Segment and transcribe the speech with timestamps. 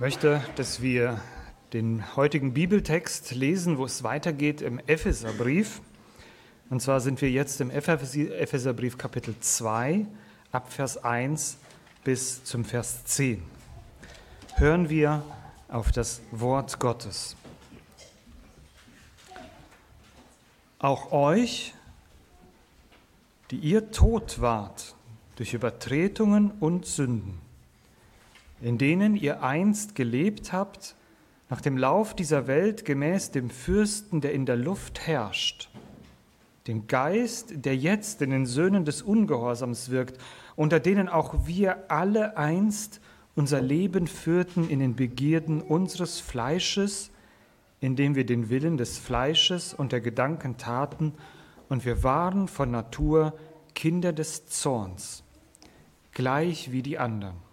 [0.00, 1.20] Möchte, dass wir
[1.72, 5.80] den heutigen Bibeltext lesen, wo es weitergeht im Epheserbrief.
[6.70, 10.06] Und zwar sind wir jetzt im Epheserbrief Kapitel 2,
[10.52, 11.58] ab Vers 1
[12.04, 13.42] bis zum Vers 10.
[14.54, 15.24] Hören wir
[15.66, 17.34] auf das Wort Gottes.
[20.78, 21.74] Auch euch,
[23.50, 24.94] die ihr tot wart
[25.34, 27.47] durch Übertretungen und Sünden,
[28.60, 30.96] in denen ihr einst gelebt habt,
[31.50, 35.70] nach dem Lauf dieser Welt gemäß dem Fürsten, der in der Luft herrscht,
[36.66, 40.20] dem Geist, der jetzt in den Söhnen des Ungehorsams wirkt,
[40.56, 43.00] unter denen auch wir alle einst
[43.34, 47.10] unser Leben führten in den Begierden unseres Fleisches,
[47.80, 51.14] indem wir den Willen des Fleisches und der Gedanken taten,
[51.68, 53.34] und wir waren von Natur
[53.74, 55.22] Kinder des Zorns,
[56.12, 57.47] gleich wie die anderen.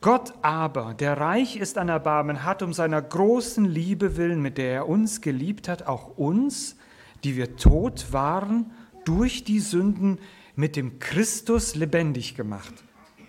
[0.00, 4.72] Gott aber, der reich ist an Erbarmen, hat um seiner großen Liebe willen, mit der
[4.72, 6.76] er uns geliebt hat, auch uns,
[7.24, 8.70] die wir tot waren,
[9.04, 10.18] durch die Sünden
[10.54, 12.74] mit dem Christus lebendig gemacht.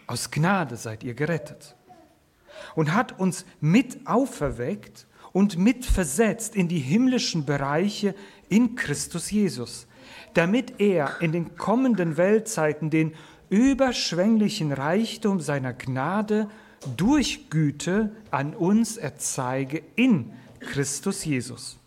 [0.08, 1.75] Aus Gnade seid ihr gerettet.
[2.75, 8.16] Und hat uns mit auferweckt und mit versetzt in die himmlischen Bereiche
[8.49, 9.88] in Christus Jesus,
[10.33, 13.14] damit er in den kommenden Weltzeiten den
[13.50, 16.50] überschwänglichen Reichtum seiner Gnade
[16.95, 21.78] durch Güte an uns erzeige in Christus Jesus.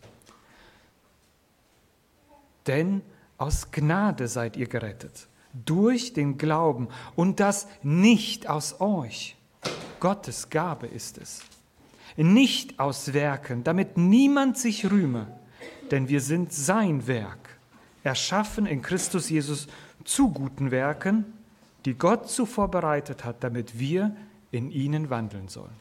[2.66, 3.02] Denn
[3.38, 9.36] aus Gnade seid ihr gerettet, durch den Glauben und das nicht aus euch.
[9.98, 11.40] Gottes Gabe ist es.
[12.16, 15.26] Nicht aus Werken, damit niemand sich rühme,
[15.90, 17.58] denn wir sind sein Werk,
[18.02, 19.68] erschaffen in Christus Jesus
[20.04, 21.24] zu guten Werken,
[21.84, 24.14] die Gott zuvor bereitet hat, damit wir
[24.50, 25.80] in ihnen wandeln sollen.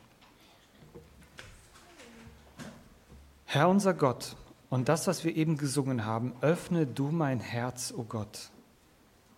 [3.45, 4.35] Herr unser Gott,
[4.69, 8.51] und das, was wir eben gesungen haben, öffne du mein Herz, o oh Gott.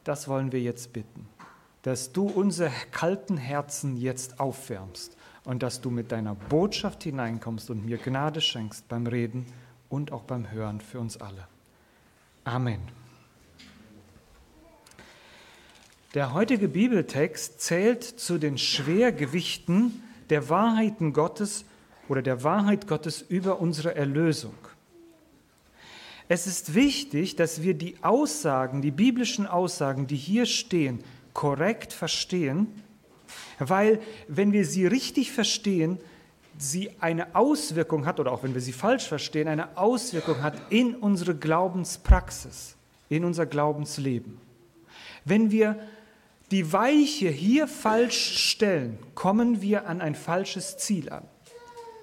[0.03, 1.27] Das wollen wir jetzt bitten,
[1.83, 7.85] dass du unsere kalten Herzen jetzt aufwärmst und dass du mit deiner Botschaft hineinkommst und
[7.85, 9.45] mir Gnade schenkst beim Reden
[9.89, 11.47] und auch beim Hören für uns alle.
[12.43, 12.81] Amen.
[16.13, 21.63] Der heutige Bibeltext zählt zu den Schwergewichten der Wahrheiten Gottes
[22.09, 24.55] oder der Wahrheit Gottes über unsere Erlösung.
[26.27, 30.99] Es ist wichtig, dass wir die Aussagen, die biblischen Aussagen, die hier stehen,
[31.33, 32.67] korrekt verstehen,
[33.59, 35.97] weil wenn wir sie richtig verstehen,
[36.57, 40.93] sie eine Auswirkung hat, oder auch wenn wir sie falsch verstehen, eine Auswirkung hat in
[40.93, 42.75] unsere Glaubenspraxis,
[43.07, 44.37] in unser Glaubensleben.
[45.23, 45.79] Wenn wir
[46.51, 51.23] die Weiche hier falsch stellen, kommen wir an ein falsches Ziel an.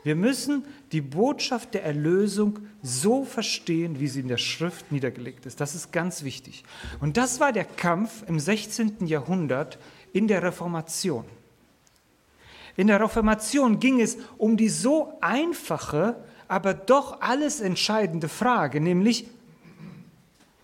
[0.05, 5.61] Wir müssen die Botschaft der Erlösung so verstehen, wie sie in der Schrift niedergelegt ist.
[5.61, 6.65] Das ist ganz wichtig.
[7.01, 9.07] Und das war der Kampf im 16.
[9.07, 9.79] Jahrhundert
[10.15, 11.25] in der Reformation.
[12.77, 16.17] In der Reformation ging es um die so einfache,
[16.47, 19.27] aber doch alles entscheidende Frage, nämlich,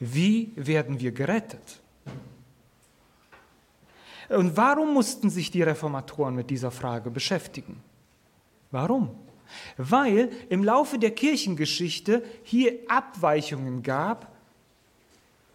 [0.01, 1.83] wie werden wir gerettet?
[4.29, 7.83] Und warum mussten sich die Reformatoren mit dieser Frage beschäftigen?
[8.71, 9.11] Warum?
[9.77, 14.33] Weil im Laufe der Kirchengeschichte hier Abweichungen gab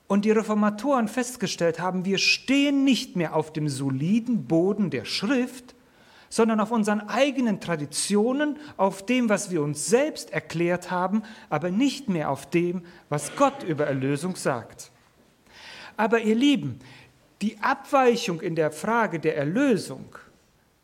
[0.08, 5.76] und die Reformatoren festgestellt haben, wir stehen nicht mehr auf dem soliden Boden der Schrift,
[6.30, 12.08] sondern auf unseren eigenen Traditionen, auf dem, was wir uns selbst erklärt haben, aber nicht
[12.08, 14.92] mehr auf dem, was Gott über Erlösung sagt.
[15.98, 16.80] Aber ihr Lieben,
[17.42, 20.16] die Abweichung in der Frage der Erlösung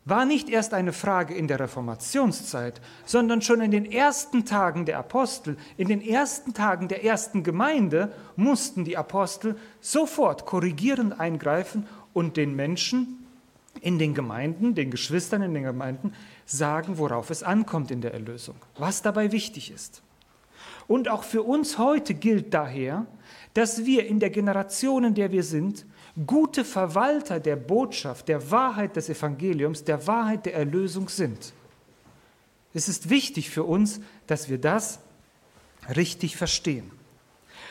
[0.06, 4.98] war nicht erst eine Frage in der Reformationszeit, sondern schon in den ersten Tagen der
[4.98, 12.36] Apostel, in den ersten Tagen der ersten Gemeinde mussten die Apostel sofort korrigierend eingreifen und
[12.36, 13.26] den Menschen
[13.80, 16.14] in den Gemeinden, den Geschwistern in den Gemeinden
[16.46, 20.02] sagen, worauf es ankommt in der Erlösung, was dabei wichtig ist.
[20.86, 23.06] Und auch für uns heute gilt daher,
[23.54, 25.84] dass wir in der Generation, in der wir sind,
[26.24, 31.52] gute Verwalter der Botschaft, der Wahrheit des Evangeliums, der Wahrheit der Erlösung sind.
[32.72, 35.00] Es ist wichtig für uns, dass wir das
[35.94, 36.90] richtig verstehen.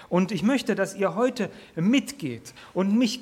[0.10, 3.22] Und ich möchte, dass ihr heute mitgeht und mich,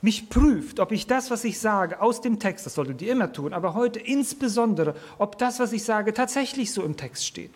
[0.00, 3.32] mich prüft, ob ich das, was ich sage, aus dem Text, das solltet ihr immer
[3.32, 7.52] tun, aber heute insbesondere, ob das, was ich sage, tatsächlich so im Text steht.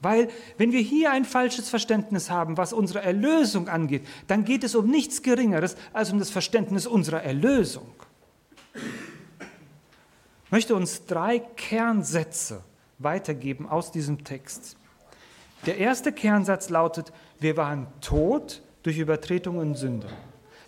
[0.00, 4.74] Weil wenn wir hier ein falsches Verständnis haben, was unsere Erlösung angeht, dann geht es
[4.74, 7.88] um nichts Geringeres als um das Verständnis unserer Erlösung.
[10.44, 12.62] Ich möchte uns drei Kernsätze
[12.98, 14.76] weitergeben aus diesem Text.
[15.66, 20.08] Der erste Kernsatz lautet, wir waren tot durch Übertretung und Sünde.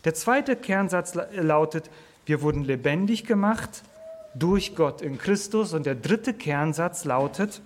[0.04, 1.90] Der zweite Kernsatz lautet,
[2.26, 3.82] wir wurden lebendig gemacht
[4.34, 5.72] durch Gott in Christus.
[5.72, 7.62] Und der dritte Kernsatz lautet,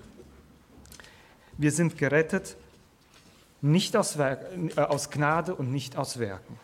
[1.59, 2.57] wir sind gerettet
[3.65, 4.47] nicht aus, Werk,
[4.77, 6.59] äh, aus Gnade und nicht aus Werken.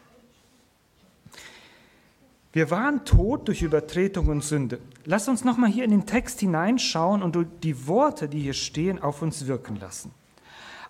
[2.53, 4.81] Wir waren tot durch Übertretung und Sünde.
[5.05, 9.23] Lass uns nochmal hier in den Text hineinschauen und die Worte, die hier stehen, auf
[9.23, 10.13] uns wirken lassen.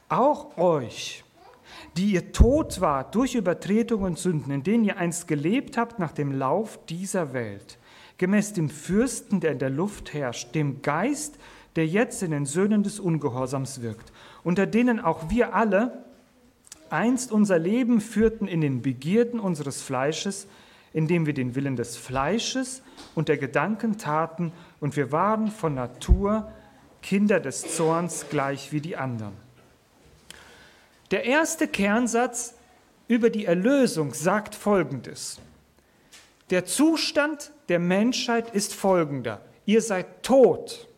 [0.09, 1.23] Auch euch,
[1.97, 6.13] die ihr tot wart durch Übertretung und Sünden, in denen ihr einst gelebt habt nach
[6.13, 7.79] dem Lauf dieser Welt,
[8.17, 11.37] gemäß dem Fürsten, der in der Luft herrscht, dem Geist,
[11.77, 14.13] jetzt in den Söhnen des Ungehorsams wirkt,
[14.43, 16.05] unter denen auch wir alle
[16.91, 20.49] einst unser Leben führten in den Begierden unseres Fleisches,
[20.93, 22.83] indem wir den Willen des Fleisches
[23.15, 26.51] und der Gedanken taten, und wir waren von Natur
[27.03, 29.33] Kinder des Zorns gleich wie die anderen.
[31.11, 32.55] Der erste Kernsatz
[33.09, 35.41] über die Erlösung sagt Folgendes.
[36.51, 39.41] Der Zustand der Menschheit ist folgender.
[39.67, 40.89] Ihr seid tot.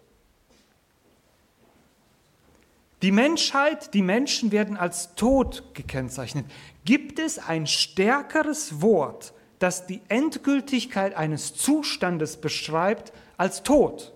[3.02, 6.46] Die Menschheit, die Menschen werden als tot gekennzeichnet.
[6.84, 14.12] Gibt es ein stärkeres Wort, das die Endgültigkeit eines Zustandes beschreibt, als Tod?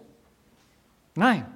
[1.17, 1.47] Nein.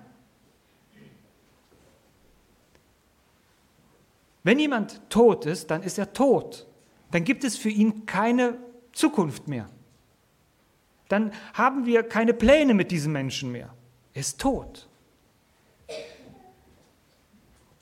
[4.43, 6.67] Wenn jemand tot ist, dann ist er tot.
[7.13, 8.59] Dann gibt es für ihn keine
[8.93, 9.69] Zukunft mehr.
[11.09, 13.73] Dann haben wir keine Pläne mit diesem Menschen mehr.
[14.15, 14.90] Er ist tot.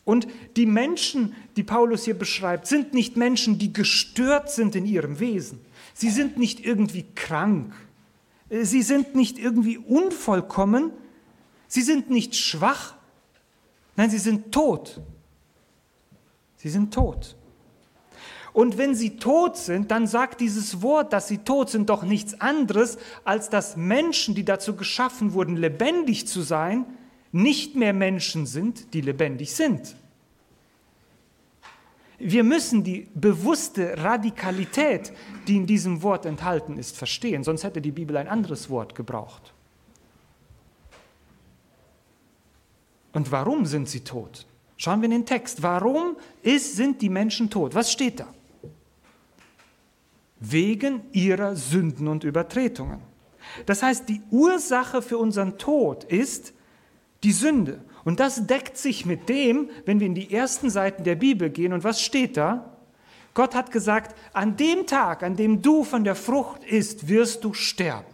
[0.09, 0.27] Und
[0.57, 5.61] die Menschen, die Paulus hier beschreibt, sind nicht Menschen, die gestört sind in ihrem Wesen.
[5.93, 7.75] Sie sind nicht irgendwie krank.
[8.49, 10.93] Sie sind nicht irgendwie unvollkommen.
[11.67, 12.95] Sie sind nicht schwach.
[13.97, 15.03] Nein, sie sind tot.
[16.57, 17.37] Sie sind tot.
[18.55, 22.41] Und wenn sie tot sind, dann sagt dieses Wort, dass sie tot sind, doch nichts
[22.41, 26.87] anderes, als dass Menschen, die dazu geschaffen wurden, lebendig zu sein,
[27.33, 29.97] nicht mehr Menschen sind, die lebendig sind.
[32.19, 35.13] Wir müssen die bewusste Radikalität,
[35.47, 39.55] die in diesem Wort enthalten ist, verstehen, sonst hätte die Bibel ein anderes Wort gebraucht.
[43.13, 44.47] Und warum sind sie tot?
[44.77, 45.63] Schauen wir in den Text.
[45.63, 47.75] Warum ist, sind die Menschen tot?
[47.75, 48.27] Was steht da?
[50.41, 53.01] Wegen ihrer Sünden und Übertretungen.
[53.67, 56.53] Das heißt, die Ursache für unseren Tod ist
[57.25, 57.81] die Sünde.
[58.05, 61.73] Und das deckt sich mit dem, wenn wir in die ersten Seiten der Bibel gehen.
[61.73, 62.77] Und was steht da?
[63.35, 67.55] Gott hat gesagt, an dem Tag, an dem du von der Frucht isst, wirst du
[67.55, 68.07] sterben.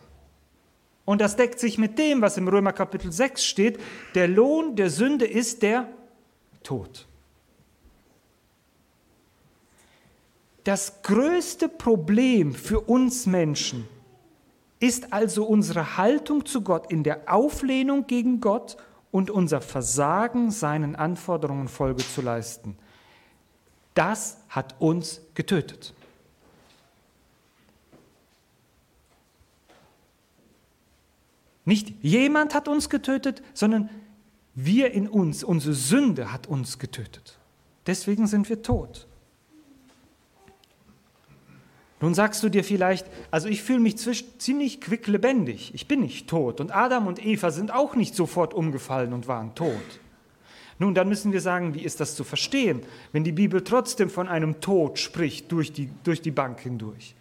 [1.04, 3.78] Und das deckt sich mit dem, was im Römer Kapitel 6 steht.
[4.14, 5.88] Der Lohn der Sünde ist der
[6.62, 7.06] Tod.
[10.64, 13.86] Das größte Problem für uns Menschen
[14.80, 18.76] ist also unsere Haltung zu Gott in der Auflehnung gegen Gott
[19.14, 22.76] und unser Versagen, seinen Anforderungen Folge zu leisten.
[23.94, 25.94] Das hat uns getötet.
[31.64, 33.88] Nicht jemand hat uns getötet, sondern
[34.56, 37.38] wir in uns, unsere Sünde hat uns getötet.
[37.86, 39.06] Deswegen sind wir tot.
[42.04, 46.60] Nun sagst du dir vielleicht, also ich fühle mich ziemlich quicklebendig, ich bin nicht tot
[46.60, 49.72] und Adam und Eva sind auch nicht sofort umgefallen und waren tot.
[50.78, 52.82] Nun, dann müssen wir sagen, wie ist das zu verstehen,
[53.12, 57.14] wenn die Bibel trotzdem von einem Tod spricht durch die, durch die Bank hindurch.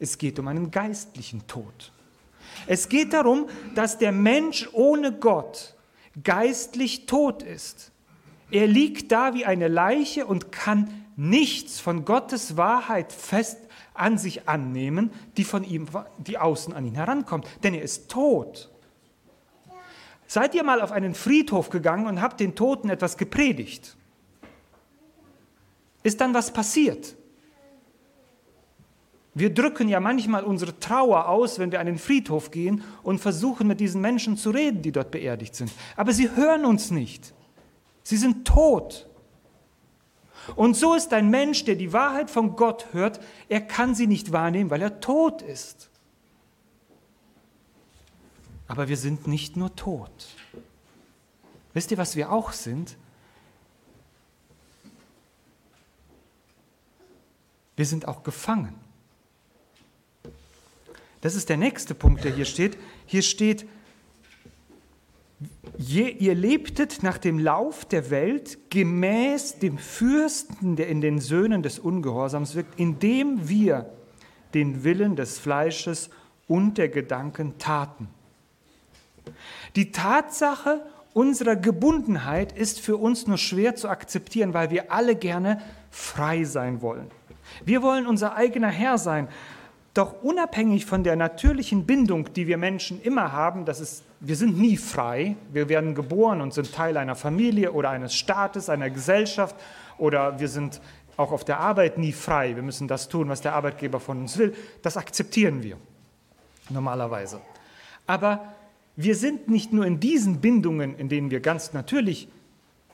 [0.00, 1.92] Es geht um einen geistlichen Tod.
[2.66, 5.76] Es geht darum, dass der Mensch ohne Gott
[6.24, 7.92] geistlich tot ist.
[8.50, 13.58] Er liegt da wie eine Leiche und kann nichts von Gottes Wahrheit fest
[13.94, 15.86] an sich annehmen, die von ihm,
[16.18, 18.70] die außen an ihn herankommt, denn er ist tot.
[20.26, 23.96] Seid ihr mal auf einen Friedhof gegangen und habt den Toten etwas gepredigt?
[26.02, 27.14] Ist dann was passiert?
[29.34, 33.66] Wir drücken ja manchmal unsere Trauer aus, wenn wir an den Friedhof gehen und versuchen
[33.66, 35.72] mit diesen Menschen zu reden, die dort beerdigt sind.
[35.96, 37.34] Aber sie hören uns nicht.
[38.04, 39.08] Sie sind tot.
[40.56, 44.32] Und so ist ein Mensch, der die Wahrheit von Gott hört, er kann sie nicht
[44.32, 45.90] wahrnehmen, weil er tot ist.
[48.66, 50.10] Aber wir sind nicht nur tot.
[51.72, 52.96] Wisst ihr, was wir auch sind?
[57.76, 58.74] Wir sind auch gefangen.
[61.20, 62.78] Das ist der nächste Punkt, der hier steht.
[63.06, 63.66] Hier steht,
[65.76, 71.62] Je, ihr lebtet nach dem Lauf der Welt gemäß dem Fürsten, der in den Söhnen
[71.62, 73.90] des Ungehorsams wirkt, indem wir
[74.54, 76.10] den Willen des Fleisches
[76.46, 78.08] und der Gedanken taten.
[79.74, 80.80] Die Tatsache
[81.12, 85.60] unserer Gebundenheit ist für uns nur schwer zu akzeptieren, weil wir alle gerne
[85.90, 87.10] frei sein wollen.
[87.64, 89.28] Wir wollen unser eigener Herr sein.
[89.94, 94.58] Doch unabhängig von der natürlichen Bindung, die wir Menschen immer haben, das ist, wir sind
[94.58, 95.36] nie frei.
[95.52, 99.54] Wir werden geboren und sind Teil einer Familie oder eines Staates, einer Gesellschaft
[99.96, 100.80] oder wir sind
[101.16, 102.56] auch auf der Arbeit nie frei.
[102.56, 104.52] Wir müssen das tun, was der Arbeitgeber von uns will.
[104.82, 105.76] Das akzeptieren wir
[106.70, 107.40] normalerweise.
[108.08, 108.52] Aber
[108.96, 112.28] wir sind nicht nur in diesen Bindungen, in denen wir ganz natürlich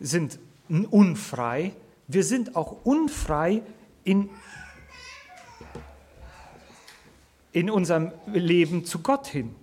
[0.00, 0.38] sind,
[0.68, 1.72] unfrei,
[2.08, 3.62] wir sind auch unfrei
[4.04, 4.30] in,
[7.52, 9.54] in unserem Leben zu Gott hin.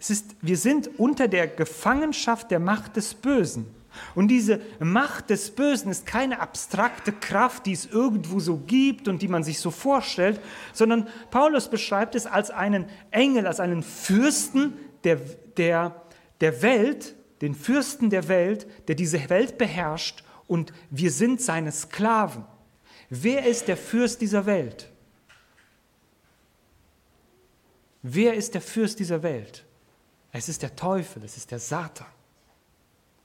[0.00, 3.66] Es ist, wir sind unter der Gefangenschaft der Macht des Bösen.
[4.14, 9.22] Und diese Macht des Bösen ist keine abstrakte Kraft, die es irgendwo so gibt und
[9.22, 10.40] die man sich so vorstellt,
[10.72, 14.74] sondern Paulus beschreibt es als einen Engel, als einen Fürsten
[15.04, 15.16] der,
[15.56, 16.02] der,
[16.40, 22.44] der Welt, den Fürsten der Welt, der diese Welt beherrscht und wir sind seine Sklaven.
[23.10, 24.90] Wer ist der Fürst dieser Welt?
[28.02, 29.64] Wer ist der Fürst dieser Welt?
[30.32, 32.06] Es ist der Teufel, es ist der Satan.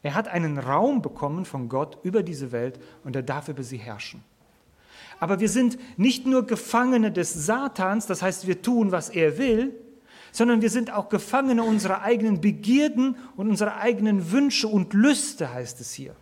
[0.02, 3.78] Er hat einen Raum bekommen von Gott über diese Welt und er darf über sie
[3.78, 4.24] herrschen.
[5.20, 9.74] Aber wir sind nicht nur Gefangene des Satans, das heißt, wir tun, was er will,
[10.32, 15.80] sondern wir sind auch Gefangene unserer eigenen Begierden und unserer eigenen Wünsche und Lüste, heißt
[15.80, 16.16] es hier.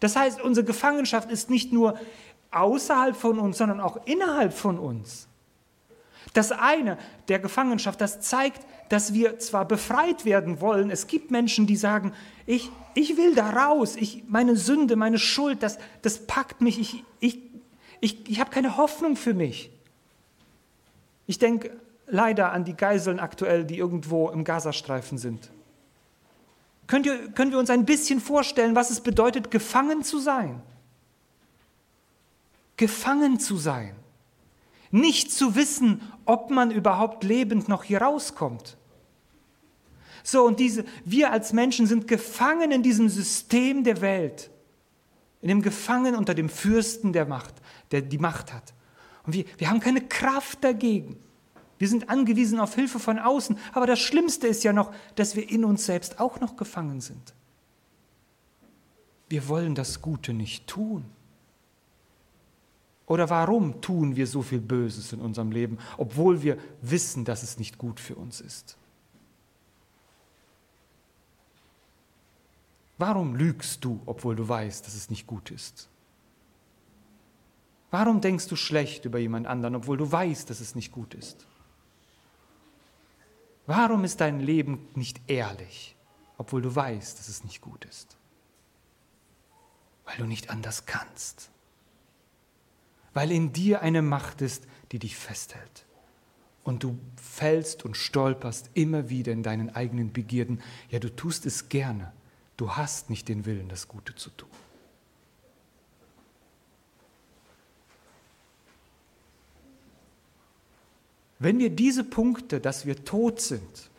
[0.00, 1.98] Das heißt, unsere Gefangenschaft ist nicht nur
[2.50, 5.28] außerhalb von uns, sondern auch innerhalb von uns.
[6.32, 11.66] Das eine der Gefangenschaft, das zeigt, dass wir zwar befreit werden wollen, es gibt Menschen,
[11.66, 12.12] die sagen,
[12.46, 17.04] ich, ich will da raus, ich, meine Sünde, meine Schuld, das, das packt mich, ich,
[17.20, 17.38] ich,
[18.00, 19.70] ich, ich habe keine Hoffnung für mich.
[21.26, 21.70] Ich denke
[22.06, 25.50] leider an die Geiseln aktuell, die irgendwo im Gazastreifen sind.
[26.86, 30.60] Könnt ihr, können wir uns ein bisschen vorstellen, was es bedeutet, gefangen zu sein?
[32.76, 33.94] Gefangen zu sein.
[34.94, 38.76] Nicht zu wissen, ob man überhaupt lebend noch hier rauskommt.
[40.22, 44.52] So, und diese, wir als Menschen sind gefangen in diesem System der Welt,
[45.42, 47.56] in dem Gefangen unter dem Fürsten der Macht,
[47.90, 48.72] der die Macht hat.
[49.26, 51.16] Und wir, wir haben keine Kraft dagegen.
[51.76, 53.58] Wir sind angewiesen auf Hilfe von außen.
[53.72, 57.34] Aber das Schlimmste ist ja noch, dass wir in uns selbst auch noch gefangen sind.
[59.28, 61.04] Wir wollen das Gute nicht tun.
[63.06, 67.58] Oder warum tun wir so viel Böses in unserem Leben, obwohl wir wissen, dass es
[67.58, 68.78] nicht gut für uns ist?
[72.96, 75.88] Warum lügst du, obwohl du weißt, dass es nicht gut ist?
[77.90, 81.46] Warum denkst du schlecht über jemand anderen, obwohl du weißt, dass es nicht gut ist?
[83.66, 85.96] Warum ist dein Leben nicht ehrlich,
[86.38, 88.16] obwohl du weißt, dass es nicht gut ist?
[90.04, 91.50] Weil du nicht anders kannst.
[93.14, 95.86] Weil in dir eine Macht ist, die dich festhält.
[96.64, 100.60] Und du fällst und stolperst immer wieder in deinen eigenen Begierden.
[100.90, 102.12] Ja, du tust es gerne.
[102.56, 104.48] Du hast nicht den Willen, das Gute zu tun.
[111.38, 113.90] Wenn wir diese Punkte, dass wir tot sind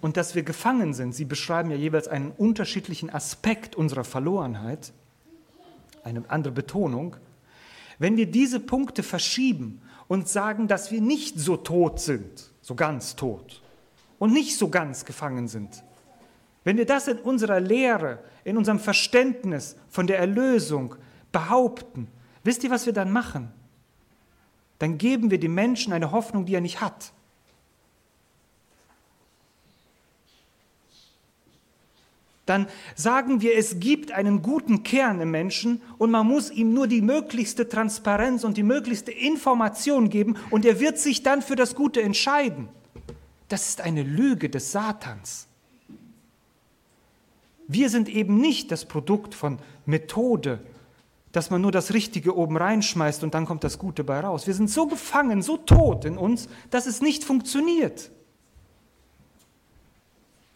[0.00, 4.92] und dass wir gefangen sind, sie beschreiben ja jeweils einen unterschiedlichen Aspekt unserer Verlorenheit,
[6.04, 7.16] eine andere Betonung,
[7.98, 13.16] wenn wir diese Punkte verschieben und sagen, dass wir nicht so tot sind, so ganz
[13.16, 13.62] tot
[14.18, 15.82] und nicht so ganz gefangen sind,
[16.64, 20.96] wenn wir das in unserer Lehre, in unserem Verständnis von der Erlösung
[21.30, 22.08] behaupten,
[22.42, 23.52] wisst ihr, was wir dann machen?
[24.78, 27.12] dann geben wir dem Menschen eine Hoffnung, die er nicht hat.
[32.46, 36.86] Dann sagen wir, es gibt einen guten Kern im Menschen und man muss ihm nur
[36.86, 41.74] die möglichste Transparenz und die möglichste Information geben und er wird sich dann für das
[41.74, 42.68] Gute entscheiden.
[43.48, 45.48] Das ist eine Lüge des Satans.
[47.66, 50.60] Wir sind eben nicht das Produkt von Methode
[51.34, 54.46] dass man nur das Richtige oben reinschmeißt und dann kommt das Gute bei raus.
[54.46, 58.12] Wir sind so gefangen, so tot in uns, dass es nicht funktioniert.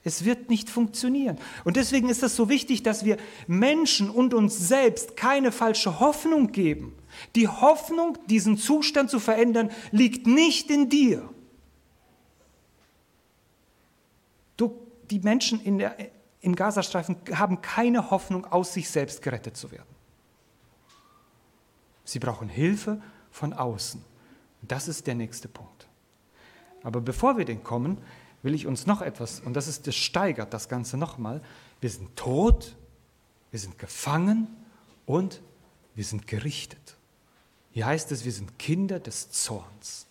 [0.05, 1.39] Es wird nicht funktionieren.
[1.65, 6.53] Und deswegen ist es so wichtig, dass wir Menschen und uns selbst keine falsche Hoffnung
[6.53, 6.97] geben.
[7.35, 11.29] Die Hoffnung, diesen Zustand zu verändern, liegt nicht in dir.
[14.57, 14.79] Du,
[15.11, 15.97] die Menschen in der,
[16.41, 19.89] im Gazastreifen haben keine Hoffnung, aus sich selbst gerettet zu werden.
[22.05, 24.03] Sie brauchen Hilfe von außen.
[24.63, 25.89] Das ist der nächste Punkt.
[26.83, 27.99] Aber bevor wir den kommen,
[28.43, 31.41] will ich uns noch etwas, und das ist, das steigert das Ganze nochmal.
[31.81, 32.77] Wir sind tot,
[33.51, 34.49] wir sind gefangen
[35.07, 35.41] und
[35.95, 36.97] wir sind gerichtet.
[37.73, 40.07] Hier heißt es, wir sind Kinder des Zorns.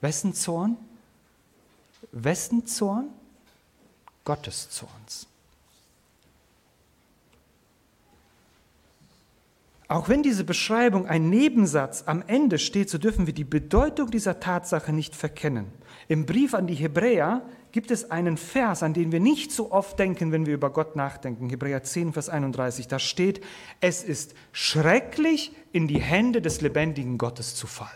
[0.00, 0.76] Wessen Zorn?
[2.12, 3.10] Wessen Zorn?
[4.24, 5.26] Gottes Zorns.
[9.88, 14.38] Auch wenn diese Beschreibung ein Nebensatz am Ende steht, so dürfen wir die Bedeutung dieser
[14.38, 15.72] Tatsache nicht verkennen.
[16.08, 19.98] Im Brief an die Hebräer gibt es einen Vers, an den wir nicht so oft
[19.98, 21.50] denken, wenn wir über Gott nachdenken.
[21.50, 23.44] Hebräer 10, Vers 31, da steht,
[23.80, 27.90] es ist schrecklich, in die Hände des lebendigen Gottes zu fallen.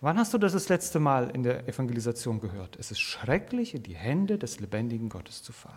[0.00, 2.76] Wann hast du das das letzte Mal in der Evangelisation gehört?
[2.76, 5.74] Es ist schrecklich, in die Hände des lebendigen Gottes zu fallen.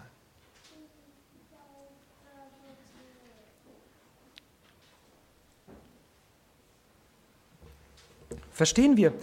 [8.52, 9.14] Verstehen wir,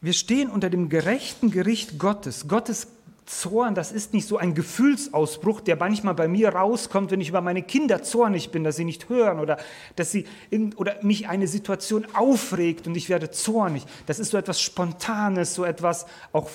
[0.00, 2.48] wir stehen unter dem gerechten Gericht Gottes.
[2.48, 2.88] Gottes
[3.26, 7.40] Zorn, das ist nicht so ein Gefühlsausbruch, der manchmal bei mir rauskommt, wenn ich über
[7.40, 9.58] meine Kinder zornig bin, dass sie nicht hören oder
[9.94, 13.84] dass sie in, oder mich eine Situation aufregt und ich werde zornig.
[14.06, 16.50] Das ist so etwas Spontanes, so etwas auch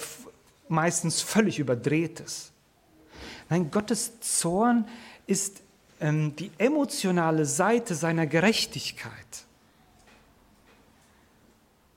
[0.67, 2.51] meistens völlig überdrehtes.
[3.49, 4.85] Nein, Gottes Zorn
[5.27, 5.61] ist
[6.01, 9.44] ähm, die emotionale Seite seiner Gerechtigkeit.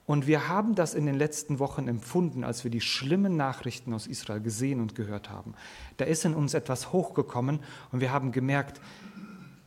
[0.09, 4.07] Und wir haben das in den letzten Wochen empfunden, als wir die schlimmen Nachrichten aus
[4.07, 5.53] Israel gesehen und gehört haben.
[5.97, 7.59] Da ist in uns etwas hochgekommen
[7.91, 8.81] und wir haben gemerkt,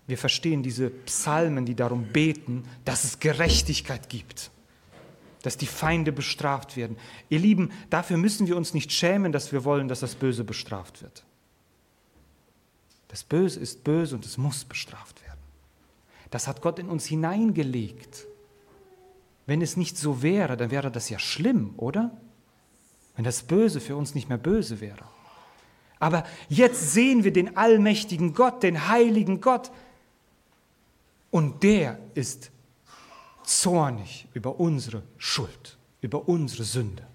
[0.09, 4.51] wir verstehen diese Psalmen, die darum beten, dass es Gerechtigkeit gibt,
[5.43, 6.97] dass die Feinde bestraft werden.
[7.29, 11.03] Ihr Lieben, dafür müssen wir uns nicht schämen, dass wir wollen, dass das Böse bestraft
[11.03, 11.23] wird.
[13.07, 15.39] Das Böse ist böse und es muss bestraft werden.
[16.33, 18.27] Das hat Gott in uns hineingelegt.
[19.47, 22.17] Wenn es nicht so wäre, dann wäre das ja schlimm, oder?
[23.17, 25.05] Wenn das Böse für uns nicht mehr böse wäre.
[25.99, 29.71] Aber jetzt sehen wir den allmächtigen Gott, den heiligen Gott.
[31.31, 32.51] Und der ist
[33.45, 37.07] zornig über unsere Schuld, über unsere Sünde.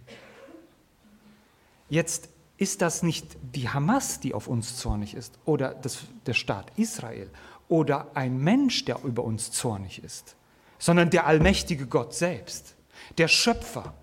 [1.90, 6.72] Jetzt ist das nicht die Hamas, die auf uns zornig ist, oder das, der Staat
[6.78, 7.30] Israel,
[7.70, 10.38] oder ein Mensch, der über uns zornig ist
[10.80, 12.76] sondern der allmächtige Gott selbst,
[13.18, 13.94] der Schöpfer.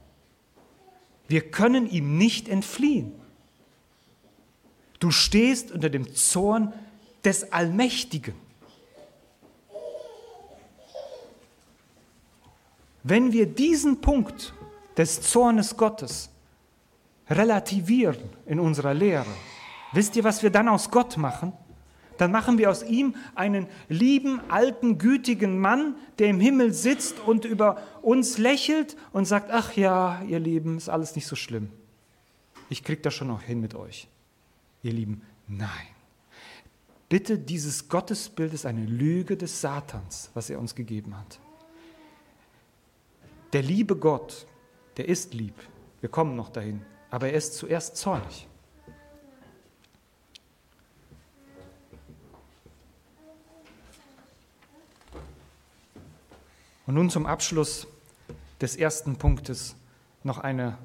[1.28, 3.12] Wir können ihm nicht entfliehen.
[4.98, 6.72] Du stehst unter dem Zorn
[7.24, 8.34] des Allmächtigen.
[13.02, 14.54] Wenn wir diesen Punkt
[14.96, 16.30] des Zornes Gottes
[17.28, 19.26] relativieren in unserer Lehre,
[19.92, 21.52] wisst ihr, was wir dann aus Gott machen?
[22.18, 27.44] Dann machen wir aus ihm einen lieben, alten, gütigen Mann, der im Himmel sitzt und
[27.44, 31.70] über uns lächelt und sagt, ach ja, ihr Lieben, ist alles nicht so schlimm.
[32.68, 34.08] Ich krieg das schon noch hin mit euch.
[34.82, 35.68] Ihr Lieben, nein.
[37.08, 41.38] Bitte, dieses Gottesbild ist eine Lüge des Satans, was er uns gegeben hat.
[43.52, 44.46] Der liebe Gott,
[44.96, 45.54] der ist lieb.
[46.00, 46.82] Wir kommen noch dahin.
[47.10, 48.48] Aber er ist zuerst zornig.
[56.86, 57.86] Und nun zum Abschluss
[58.60, 59.74] des ersten Punktes
[60.22, 60.78] noch eine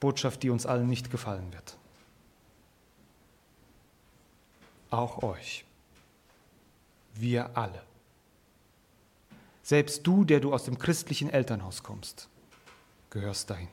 [0.00, 1.76] Botschaft, die uns allen nicht gefallen wird.
[4.90, 5.64] Auch euch.
[7.14, 7.82] Wir alle.
[9.62, 12.28] Selbst du, der du aus dem christlichen Elternhaus kommst,
[13.10, 13.68] gehörst dahin.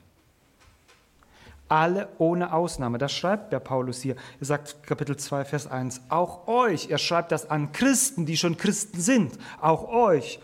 [1.67, 2.97] Alle ohne Ausnahme.
[2.97, 4.15] Das schreibt der Paulus hier.
[4.39, 6.01] Er sagt Kapitel 2, Vers 1.
[6.09, 6.89] Auch euch.
[6.89, 9.37] Er schreibt das an Christen, die schon Christen sind.
[9.61, 10.39] Auch euch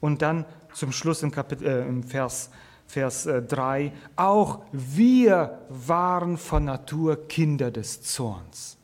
[0.00, 2.50] und dann zum Schluss im, Kapitel, äh, im Vers,
[2.86, 8.76] Vers äh, 3, auch wir waren von Natur Kinder des Zorns.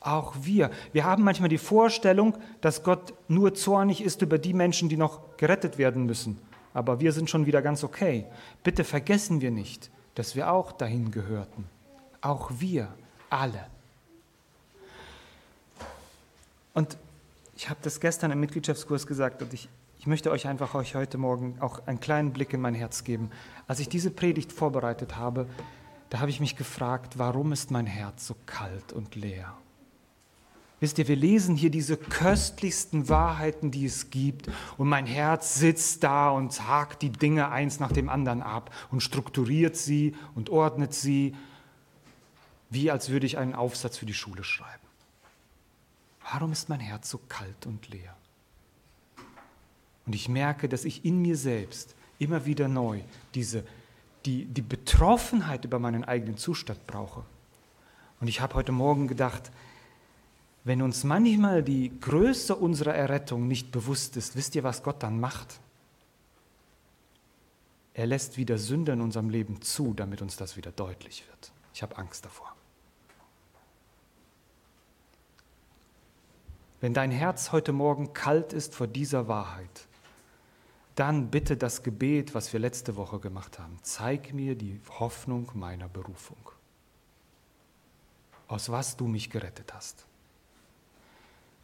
[0.00, 0.70] Auch wir.
[0.92, 5.36] Wir haben manchmal die Vorstellung, dass Gott nur zornig ist über die Menschen, die noch
[5.36, 6.38] gerettet werden müssen.
[6.74, 8.26] Aber wir sind schon wieder ganz okay.
[8.64, 11.68] Bitte vergessen wir nicht, dass wir auch dahin gehörten.
[12.20, 12.88] Auch wir,
[13.30, 13.66] alle.
[16.74, 16.96] Und
[17.62, 19.68] ich habe das gestern im Mitgliedschaftskurs gesagt und ich,
[20.00, 23.30] ich möchte euch einfach euch heute Morgen auch einen kleinen Blick in mein Herz geben.
[23.68, 25.46] Als ich diese Predigt vorbereitet habe,
[26.10, 29.54] da habe ich mich gefragt, warum ist mein Herz so kalt und leer?
[30.80, 34.50] Wisst ihr, wir lesen hier diese köstlichsten Wahrheiten, die es gibt.
[34.76, 39.04] Und mein Herz sitzt da und hakt die Dinge eins nach dem anderen ab und
[39.04, 41.36] strukturiert sie und ordnet sie,
[42.70, 44.81] wie als würde ich einen Aufsatz für die Schule schreiben.
[46.32, 48.16] Warum ist mein Herz so kalt und leer?
[50.06, 53.00] Und ich merke, dass ich in mir selbst immer wieder neu
[53.34, 53.64] diese,
[54.24, 57.22] die, die Betroffenheit über meinen eigenen Zustand brauche.
[58.20, 59.52] Und ich habe heute Morgen gedacht,
[60.64, 65.20] wenn uns manchmal die Größe unserer Errettung nicht bewusst ist, wisst ihr, was Gott dann
[65.20, 65.60] macht?
[67.92, 71.52] Er lässt wieder Sünde in unserem Leben zu, damit uns das wieder deutlich wird.
[71.74, 72.54] Ich habe Angst davor.
[76.82, 79.86] Wenn dein Herz heute Morgen kalt ist vor dieser Wahrheit,
[80.96, 83.78] dann bitte das Gebet, was wir letzte Woche gemacht haben.
[83.82, 86.50] Zeig mir die Hoffnung meiner Berufung,
[88.48, 90.06] aus was du mich gerettet hast.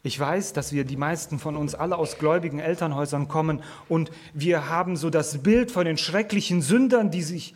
[0.03, 4.69] Ich weiß, dass wir die meisten von uns alle aus gläubigen Elternhäusern kommen und wir
[4.69, 7.55] haben so das Bild von den schrecklichen Sündern, die sich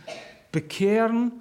[0.51, 1.31] bekehren,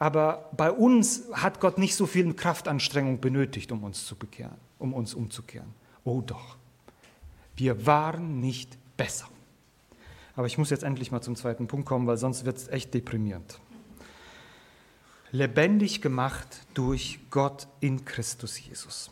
[0.00, 4.92] aber bei uns hat Gott nicht so viel Kraftanstrengung benötigt, um uns zu bekehren, um
[4.92, 5.72] uns umzukehren.
[6.04, 6.56] Oh doch,
[7.56, 9.28] wir waren nicht besser.
[10.36, 12.94] Aber ich muss jetzt endlich mal zum zweiten Punkt kommen, weil sonst wird es echt
[12.94, 13.60] deprimierend.
[15.32, 19.10] Lebendig gemacht durch Gott in Christus Jesus.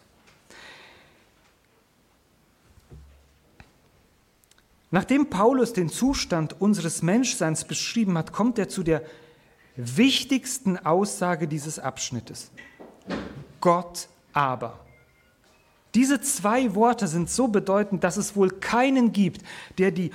[4.91, 9.03] Nachdem Paulus den Zustand unseres Menschseins beschrieben hat, kommt er zu der
[9.77, 12.51] wichtigsten Aussage dieses Abschnittes.
[13.61, 14.88] Gott aber.
[15.95, 19.43] Diese zwei Worte sind so bedeutend, dass es wohl keinen gibt,
[19.79, 20.11] der die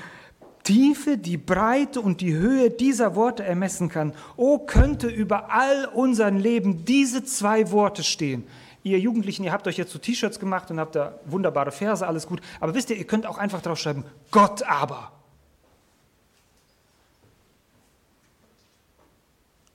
[0.63, 4.13] Tiefe, die Breite und die Höhe dieser Worte ermessen kann.
[4.38, 8.47] Oh, könnte über all unserem Leben diese zwei Worte stehen.
[8.83, 12.27] Ihr Jugendlichen, ihr habt euch jetzt so T-Shirts gemacht und habt da wunderbare Verse, alles
[12.27, 12.41] gut.
[12.59, 15.12] Aber wisst ihr, ihr könnt auch einfach draufschreiben, Gott aber.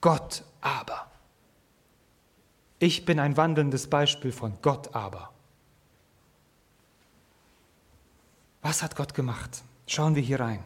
[0.00, 1.06] Gott aber.
[2.78, 5.30] Ich bin ein wandelndes Beispiel von Gott aber.
[8.68, 9.62] Was hat Gott gemacht?
[9.87, 10.62] Schauen wir hier rein.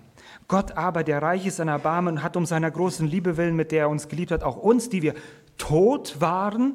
[0.49, 3.83] Gott aber, der reich ist an Erbarmen, hat um seiner großen Liebe willen, mit der
[3.83, 5.15] er uns geliebt hat, auch uns, die wir
[5.57, 6.75] tot waren,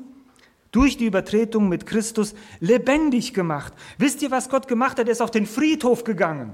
[0.72, 3.74] durch die Übertretung mit Christus lebendig gemacht.
[3.98, 5.08] Wisst ihr, was Gott gemacht hat?
[5.08, 6.54] Er ist auf den Friedhof gegangen.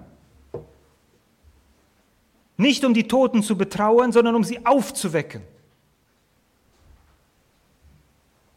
[2.57, 5.43] Nicht um die Toten zu betrauern, sondern um sie aufzuwecken.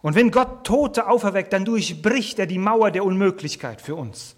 [0.00, 4.35] Und wenn Gott Tote auferweckt, dann durchbricht er die Mauer der Unmöglichkeit für uns.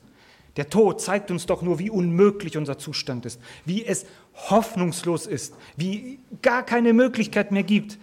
[0.59, 5.55] Der Tod zeigt uns doch nur, wie unmöglich unser Zustand ist, wie es hoffnungslos ist,
[5.77, 7.97] wie gar keine Möglichkeit mehr gibt,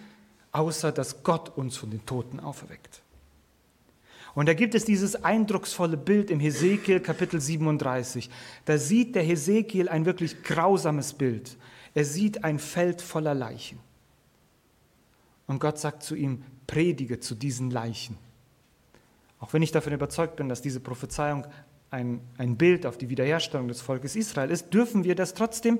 [0.52, 3.02] außer dass Gott uns von den Toten auferweckt.
[4.34, 8.30] Und da gibt es dieses eindrucksvolle Bild im Hesekiel Kapitel 37.
[8.64, 11.58] Da sieht der Hesekiel ein wirklich grausames Bild.
[11.92, 13.78] Er sieht ein Feld voller Leichen.
[15.46, 18.16] Und Gott sagt zu ihm, predige zu diesen Leichen.
[19.40, 21.46] Auch wenn ich davon überzeugt bin, dass diese Prophezeiung
[21.90, 25.78] ein, ein Bild auf die Wiederherstellung des Volkes Israel ist, dürfen wir das trotzdem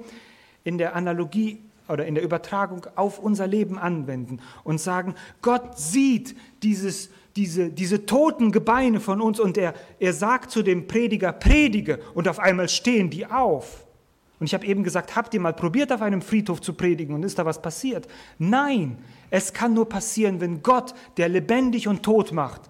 [0.65, 6.37] in der Analogie oder in der Übertragung auf unser Leben anwenden und sagen, Gott sieht
[6.63, 12.01] dieses diese, diese toten Gebeine von uns und er, er sagt zu dem Prediger, predige
[12.15, 13.85] und auf einmal stehen die auf.
[14.39, 17.23] Und ich habe eben gesagt, habt ihr mal probiert, auf einem Friedhof zu predigen und
[17.23, 18.07] ist da was passiert?
[18.39, 18.99] Nein,
[19.31, 22.63] es kann nur passieren, wenn Gott, der lebendig und tot macht,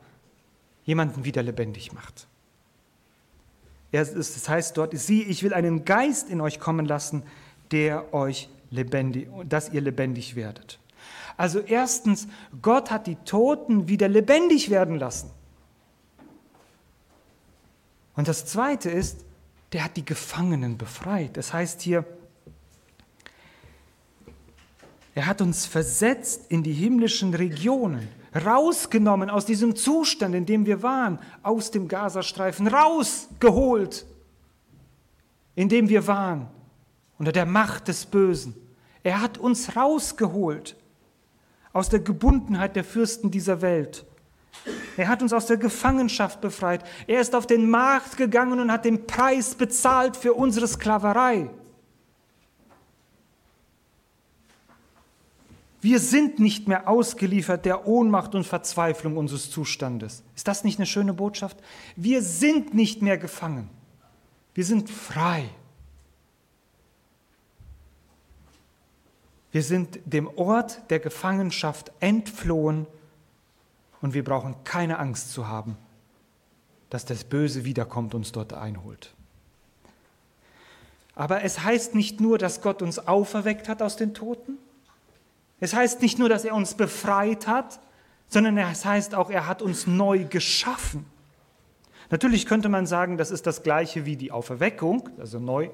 [0.85, 2.29] jemanden wieder lebendig macht.
[3.97, 7.23] Das heißt dort, sieh, ich will einen Geist in euch kommen lassen,
[7.71, 10.79] der euch lebendig, dass ihr lebendig werdet.
[11.37, 12.29] Also erstens,
[12.63, 15.31] Gott hat die Toten wieder lebendig werden lassen.
[18.15, 19.25] Und das Zweite ist,
[19.73, 21.37] der hat die Gefangenen befreit.
[21.37, 22.05] Das heißt hier,
[25.15, 30.83] er hat uns versetzt in die himmlischen Regionen, rausgenommen aus diesem Zustand, in dem wir
[30.83, 34.07] waren, aus dem Gazastreifen, rausgeholt,
[35.55, 36.49] in dem wir waren,
[37.19, 38.55] unter der Macht des Bösen.
[39.03, 40.77] Er hat uns rausgeholt
[41.73, 44.05] aus der Gebundenheit der Fürsten dieser Welt.
[44.97, 46.85] Er hat uns aus der Gefangenschaft befreit.
[47.07, 51.51] Er ist auf den Markt gegangen und hat den Preis bezahlt für unsere Sklaverei.
[55.87, 60.25] Wir sind nicht mehr ausgeliefert der Ohnmacht und Verzweiflung unseres Zustandes.
[60.35, 61.59] Ist das nicht eine schöne Botschaft?
[61.95, 63.71] Wir sind nicht mehr gefangen.
[64.53, 65.49] Wir sind frei.
[69.53, 72.89] Wir sind dem Ort der Gefangenschaft entflohen
[74.03, 75.77] und wir brauchen keine Angst zu haben,
[76.91, 79.15] dass das Böse wiederkommt und uns dort einholt.
[81.15, 84.59] Aber es heißt nicht nur, dass Gott uns auferweckt hat aus den Toten.
[85.61, 87.81] Es heißt nicht nur, dass er uns befreit hat,
[88.29, 91.07] sondern es heißt auch, er hat uns neu geschaffen.
[92.11, 95.71] Natürlich könnte man sagen, das ist das gleiche wie die Auferweckung, also neu.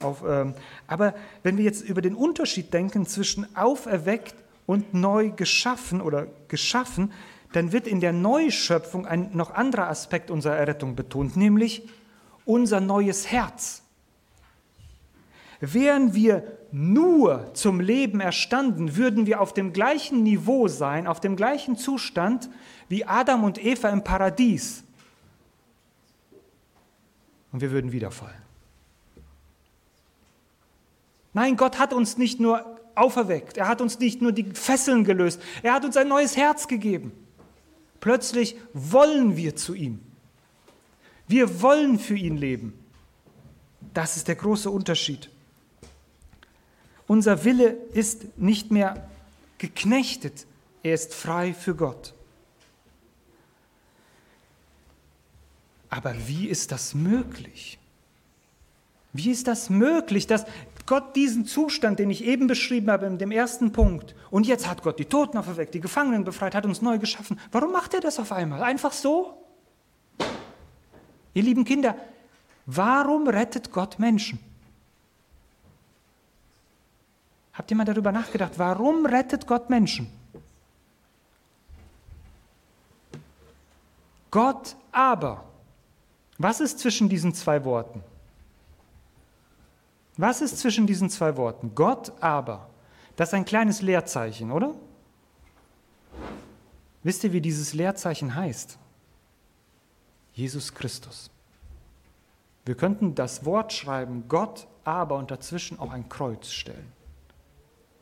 [0.00, 0.54] Auf, ähm,
[0.86, 4.34] aber wenn wir jetzt über den Unterschied denken zwischen auferweckt
[4.66, 7.12] und neu geschaffen oder geschaffen,
[7.52, 11.88] dann wird in der Neuschöpfung ein noch anderer Aspekt unserer Errettung betont, nämlich
[12.44, 13.82] unser neues Herz.
[15.60, 21.36] Wären wir nur zum Leben erstanden, würden wir auf dem gleichen Niveau sein, auf dem
[21.36, 22.48] gleichen Zustand
[22.88, 24.82] wie Adam und Eva im Paradies.
[27.52, 28.42] Und wir würden wieder fallen.
[31.32, 35.40] Nein, Gott hat uns nicht nur auferweckt, er hat uns nicht nur die Fesseln gelöst,
[35.62, 37.12] er hat uns ein neues Herz gegeben.
[38.00, 40.00] Plötzlich wollen wir zu ihm.
[41.28, 42.72] Wir wollen für ihn leben.
[43.94, 45.30] Das ist der große Unterschied.
[47.10, 49.10] Unser Wille ist nicht mehr
[49.58, 50.46] geknechtet,
[50.84, 52.14] er ist frei für Gott.
[55.88, 57.80] Aber wie ist das möglich?
[59.12, 60.44] Wie ist das möglich, dass
[60.86, 64.84] Gott diesen Zustand, den ich eben beschrieben habe, in dem ersten Punkt, und jetzt hat
[64.84, 67.40] Gott die Toten auferweckt, die Gefangenen befreit, hat uns neu geschaffen.
[67.50, 68.62] Warum macht er das auf einmal?
[68.62, 69.36] Einfach so?
[71.34, 71.96] Ihr lieben Kinder,
[72.66, 74.38] warum rettet Gott Menschen?
[77.52, 80.10] Habt ihr mal darüber nachgedacht, warum rettet Gott Menschen?
[84.30, 85.44] Gott aber.
[86.38, 88.02] Was ist zwischen diesen zwei Worten?
[90.16, 91.74] Was ist zwischen diesen zwei Worten?
[91.74, 92.68] Gott aber.
[93.16, 94.74] Das ist ein kleines Leerzeichen, oder?
[97.02, 98.78] Wisst ihr, wie dieses Leerzeichen heißt?
[100.32, 101.30] Jesus Christus.
[102.64, 106.92] Wir könnten das Wort schreiben, Gott aber und dazwischen auch ein Kreuz stellen.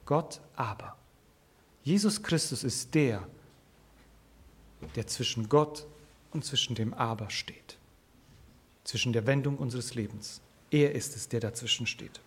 [0.09, 0.97] Gott aber.
[1.83, 3.29] Jesus Christus ist der,
[4.97, 5.87] der zwischen Gott
[6.33, 7.77] und zwischen dem Aber steht.
[8.85, 10.41] Zwischen der Wendung unseres Lebens.
[10.71, 12.23] Er ist es, der dazwischen steht.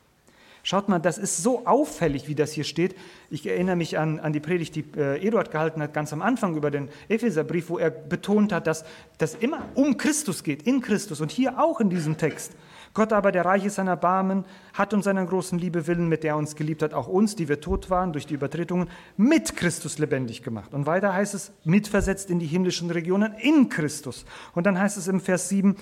[0.62, 2.96] Schaut mal, das ist so auffällig, wie das hier steht.
[3.32, 6.56] Ich erinnere mich an, an die Predigt, die äh, Eduard gehalten hat, ganz am Anfang
[6.56, 8.86] über den Epheserbrief, wo er betont hat, dass
[9.18, 12.52] das immer um Christus geht, in Christus und hier auch in diesem Text.
[12.94, 16.32] Gott aber, der Reich ist seiner Barmen, hat uns seiner großen Liebe willen, mit der
[16.32, 19.98] er uns geliebt hat, auch uns, die wir tot waren durch die Übertretungen, mit Christus
[19.98, 20.74] lebendig gemacht.
[20.74, 24.26] Und weiter heißt es, mitversetzt in die himmlischen Regionen in Christus.
[24.54, 25.78] Und dann heißt es im Vers 7,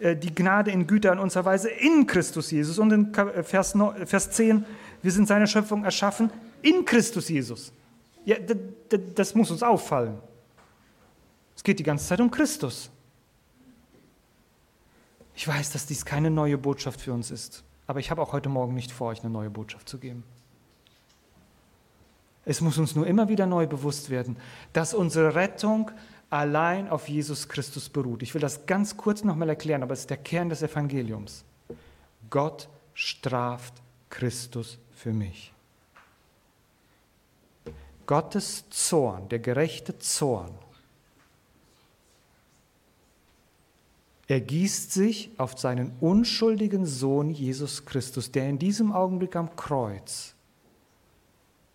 [0.00, 2.78] äh, die Gnade in Güter in unserer Weise in Christus Jesus.
[2.78, 4.64] Und in äh, Vers, 9, Vers 10,
[5.02, 6.30] wir sind seine Schöpfung erschaffen
[6.62, 7.72] in Christus Jesus.
[8.24, 8.36] Ja,
[9.14, 10.18] das muss uns auffallen.
[11.56, 12.90] Es geht die ganze Zeit um Christus.
[15.38, 18.48] Ich weiß, dass dies keine neue Botschaft für uns ist, aber ich habe auch heute
[18.48, 20.24] Morgen nicht vor, euch eine neue Botschaft zu geben.
[22.44, 24.36] Es muss uns nur immer wieder neu bewusst werden,
[24.72, 25.92] dass unsere Rettung
[26.28, 28.24] allein auf Jesus Christus beruht.
[28.24, 31.44] Ich will das ganz kurz nochmal erklären, aber es ist der Kern des Evangeliums.
[32.30, 33.74] Gott straft
[34.10, 35.52] Christus für mich.
[38.06, 40.50] Gottes Zorn, der gerechte Zorn,
[44.28, 50.34] ergießt sich auf seinen unschuldigen Sohn Jesus Christus, der in diesem Augenblick am Kreuz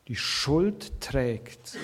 [0.07, 1.77] die Schuld trägt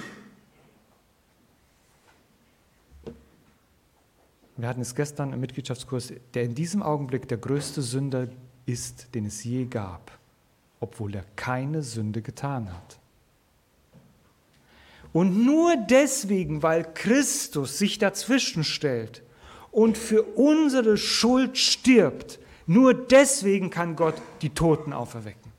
[4.59, 8.27] wir hatten es gestern im Mitgliedschaftskurs, der in diesem Augenblick der größte Sünder
[8.65, 10.11] ist, den es je gab,
[10.81, 12.99] obwohl er keine Sünde getan hat.
[15.13, 19.23] Und nur deswegen, weil Christus sich dazwischen stellt
[19.71, 25.49] und für unsere Schuld stirbt, nur deswegen kann Gott die Toten auferwecken.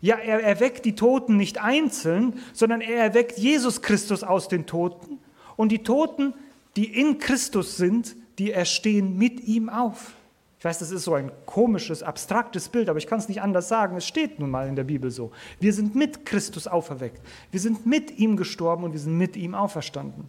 [0.00, 5.18] Ja, er erweckt die Toten nicht einzeln, sondern er erweckt Jesus Christus aus den Toten
[5.56, 6.34] und die Toten
[6.76, 10.12] die in Christus sind, die erstehen mit ihm auf.
[10.58, 13.68] Ich weiß, das ist so ein komisches, abstraktes Bild, aber ich kann es nicht anders
[13.68, 13.96] sagen.
[13.96, 15.30] Es steht nun mal in der Bibel so.
[15.60, 17.20] Wir sind mit Christus auferweckt.
[17.50, 20.28] Wir sind mit ihm gestorben und wir sind mit ihm auferstanden.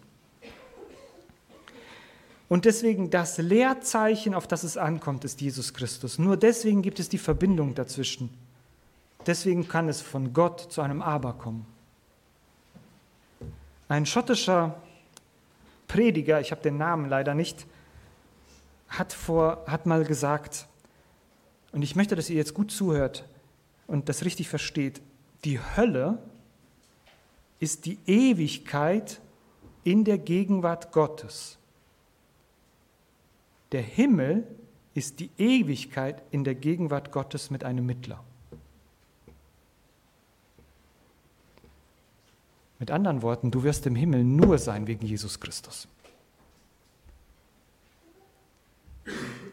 [2.49, 6.17] Und deswegen das Leerzeichen, auf das es ankommt, ist Jesus Christus.
[6.17, 8.29] Nur deswegen gibt es die Verbindung dazwischen.
[9.25, 11.65] Deswegen kann es von Gott zu einem Aber kommen.
[13.89, 14.81] Ein schottischer
[15.88, 17.65] Prediger, ich habe den Namen leider nicht,
[18.88, 20.67] hat, vor, hat mal gesagt,
[21.73, 23.25] und ich möchte, dass ihr jetzt gut zuhört
[23.88, 25.01] und das richtig versteht,
[25.43, 26.17] die Hölle
[27.60, 29.19] ist die Ewigkeit
[29.83, 31.56] in der Gegenwart Gottes.
[33.71, 34.47] Der Himmel
[34.93, 38.23] ist die Ewigkeit in der Gegenwart Gottes mit einem Mittler.
[42.80, 45.88] Mit anderen Worten, du wirst im Himmel nur sein wegen Jesus Christus.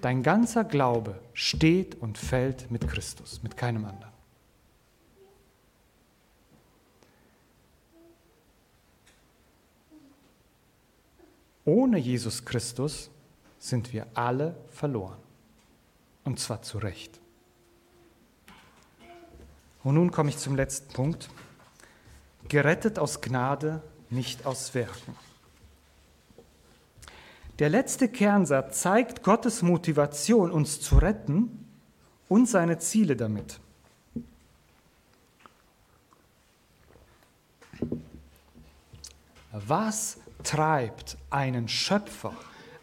[0.03, 4.13] Dein ganzer Glaube steht und fällt mit Christus, mit keinem anderen.
[11.65, 13.11] Ohne Jesus Christus
[13.65, 15.17] sind wir alle verloren.
[16.23, 17.19] Und zwar zu Recht.
[19.83, 21.31] Und nun komme ich zum letzten Punkt.
[22.49, 25.17] Gerettet aus Gnade, nicht aus Werken.
[27.59, 31.67] Der letzte Kernsatz zeigt Gottes Motivation, uns zu retten
[32.29, 33.61] und seine Ziele damit.
[39.53, 42.35] Was treibt einen Schöpfer,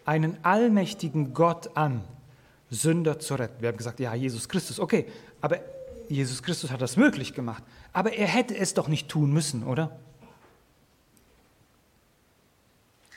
[0.05, 2.03] einen allmächtigen Gott an,
[2.69, 3.61] Sünder zu retten?
[3.61, 5.05] Wir haben gesagt, ja, Jesus Christus, okay,
[5.41, 5.59] aber
[6.09, 7.63] Jesus Christus hat das möglich gemacht.
[7.93, 9.97] Aber er hätte es doch nicht tun müssen, oder?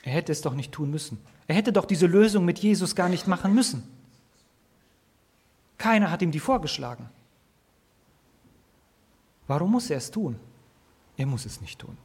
[0.03, 1.19] Er hätte es doch nicht tun müssen.
[1.47, 3.83] Er hätte doch diese Lösung mit Jesus gar nicht machen müssen.
[5.77, 7.09] Keiner hat ihm die vorgeschlagen.
[9.47, 10.39] Warum muss er es tun?
[11.17, 11.97] Er muss es nicht tun.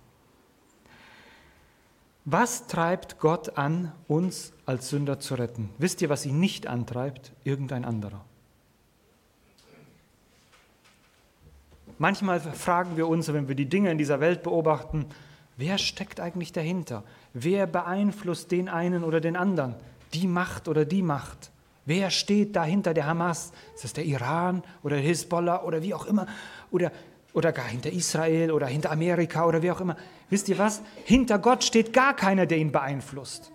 [2.24, 5.70] Was treibt Gott an, uns als Sünder zu retten?
[5.78, 7.32] Wisst ihr, was ihn nicht antreibt?
[7.44, 8.24] Irgendein anderer.
[11.98, 15.06] Manchmal fragen wir uns, wenn wir die Dinge in dieser Welt beobachten,
[15.56, 17.04] wer steckt eigentlich dahinter?
[17.34, 19.74] Wer beeinflusst den einen oder den anderen?
[20.14, 21.50] Die Macht oder die Macht?
[21.84, 23.52] Wer steht dahinter der Hamas?
[23.74, 26.26] Ist das der Iran oder Hisbollah oder wie auch immer?
[26.70, 26.92] Oder,
[27.32, 29.96] oder gar hinter Israel oder hinter Amerika oder wie auch immer?
[30.30, 30.80] Wisst ihr was?
[31.04, 33.52] Hinter Gott steht gar keiner, der ihn beeinflusst.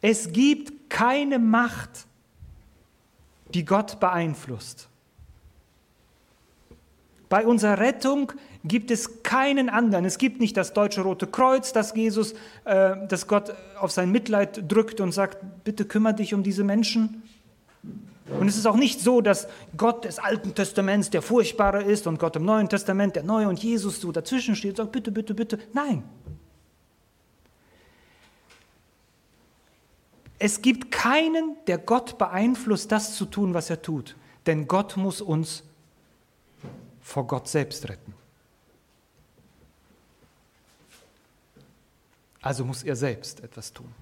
[0.00, 2.06] Es gibt keine Macht,
[3.54, 4.88] die Gott beeinflusst.
[7.28, 8.32] Bei unserer Rettung
[8.64, 10.04] gibt es keinen anderen.
[10.04, 12.34] Es gibt nicht das deutsche Rote Kreuz, das Jesus,
[12.64, 17.22] äh, das Gott auf sein Mitleid drückt und sagt, bitte kümmere dich um diese Menschen.
[18.28, 22.18] Und es ist auch nicht so, dass Gott des Alten Testaments der Furchtbare ist und
[22.18, 25.34] Gott im Neuen Testament der Neue und Jesus so dazwischen steht und sagt, bitte, bitte,
[25.34, 25.58] bitte.
[25.72, 26.02] Nein.
[30.38, 34.16] Es gibt keinen, der Gott beeinflusst, das zu tun, was er tut.
[34.46, 35.62] Denn Gott muss uns
[37.00, 38.12] vor Gott selbst retten.
[42.42, 43.92] Also muss er selbst etwas tun.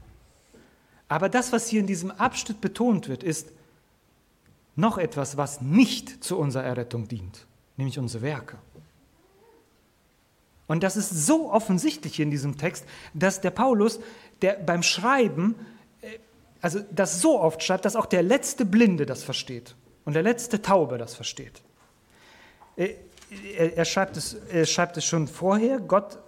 [1.09, 3.53] Aber das, was hier in diesem Abschnitt betont wird, ist
[4.77, 8.59] noch etwas, was nicht zu unserer Errettung dient, nämlich unsere Werke.
[10.67, 14.01] Und das ist so offensichtlich hier in diesem Text, dass der Paulus,
[14.41, 15.55] der beim Schreiben,
[16.01, 16.19] äh,
[16.61, 20.63] also das so oft schreibt, dass auch der letzte Blinde das versteht und der letzte
[20.63, 21.63] Taube das versteht.
[22.77, 22.95] Äh,
[23.55, 26.19] er schreibt es, er schreibt es schon vorher, Gott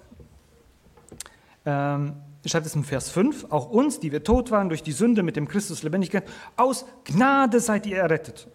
[1.65, 2.17] ähm,
[2.49, 5.37] schreibt es im Vers 5, auch uns, die wir tot waren durch die Sünde mit
[5.37, 8.49] dem Christus lebendig gemacht, aus Gnade seid ihr errettet.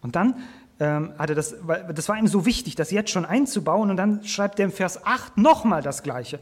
[0.00, 0.36] Und dann
[0.80, 1.56] ähm, hatte das,
[1.94, 5.04] das war ihm so wichtig, das jetzt schon einzubauen und dann schreibt er im Vers
[5.04, 6.40] 8 nochmal das Gleiche.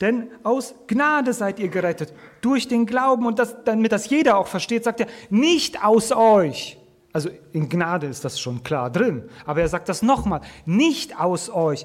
[0.00, 4.46] Denn aus Gnade seid ihr gerettet, durch den Glauben und das, damit das jeder auch
[4.46, 6.78] versteht, sagt er, nicht aus euch.
[7.12, 11.48] Also in Gnade ist das schon klar drin, aber er sagt das nochmal, nicht aus
[11.48, 11.84] euch.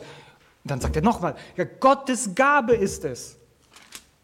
[0.64, 3.38] Und dann sagt er nochmal, ja, Gottes Gabe ist es.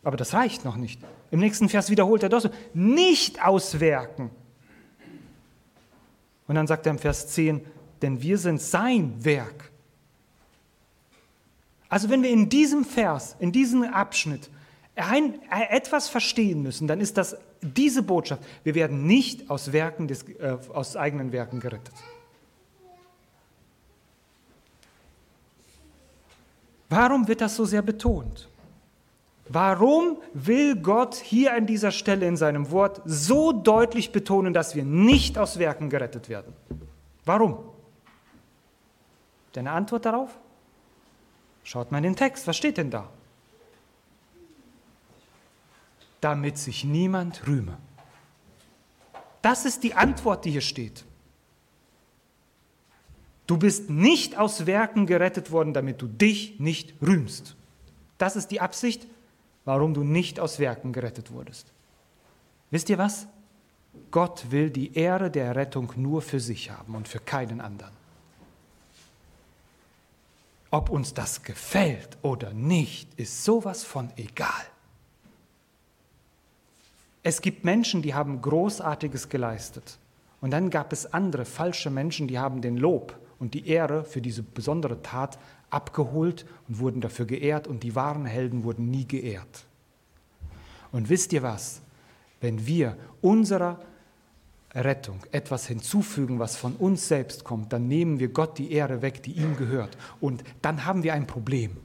[0.08, 1.02] Aber das reicht noch nicht.
[1.32, 4.32] Im nächsten Vers wiederholt er das so, nicht aus Werken.
[6.48, 7.60] Und dann sagt er im Vers 10,
[8.02, 9.70] denn wir sind sein Werk.
[11.89, 14.50] Also wenn wir in diesem Vers, in diesem Abschnitt
[14.96, 18.41] ein, etwas verstehen müssen, dann ist das diese Botschaft.
[18.63, 21.96] Wir werden nicht aus, Werken des, äh, aus eigenen Werken gerettet.
[26.88, 28.48] Warum wird das so sehr betont?
[29.50, 34.84] Warum will Gott hier an dieser Stelle in seinem Wort so deutlich betonen, dass wir
[34.84, 36.54] nicht aus Werken gerettet werden?
[37.24, 37.60] Warum?
[39.54, 40.38] Deine Antwort darauf?
[41.64, 43.10] Schaut mal in den Text, was steht denn da?
[46.22, 47.78] Damit sich niemand rühme.
[49.41, 51.06] Das ist die Antwort, die hier steht.
[53.45, 57.56] Du bist nicht aus Werken gerettet worden, damit du dich nicht rühmst.
[58.18, 59.08] Das ist die Absicht
[59.68, 61.68] warum du nicht aus Werken gerettet wurdest.
[62.72, 63.28] Wisst ihr was?
[64.11, 67.91] Gott will die Ehre der Rettung nur für sich haben und für keinen anderen.
[70.72, 74.63] Ob uns das gefällt oder nicht, ist sowas von egal.
[77.22, 79.97] Es gibt Menschen, die haben Großartiges geleistet.
[80.39, 84.22] Und dann gab es andere falsche Menschen, die haben den Lob und die Ehre für
[84.22, 85.38] diese besondere Tat
[85.70, 89.65] abgeholt und wurden dafür geehrt und die wahren Helden wurden nie geehrt.
[90.91, 91.82] Und wisst ihr was?
[92.39, 93.80] Wenn wir unserer
[94.74, 99.24] Rettung etwas hinzufügen, was von uns selbst kommt, dann nehmen wir Gott die Ehre weg,
[99.24, 99.97] die ihm gehört.
[100.22, 101.78] Und dann haben wir ein Problem.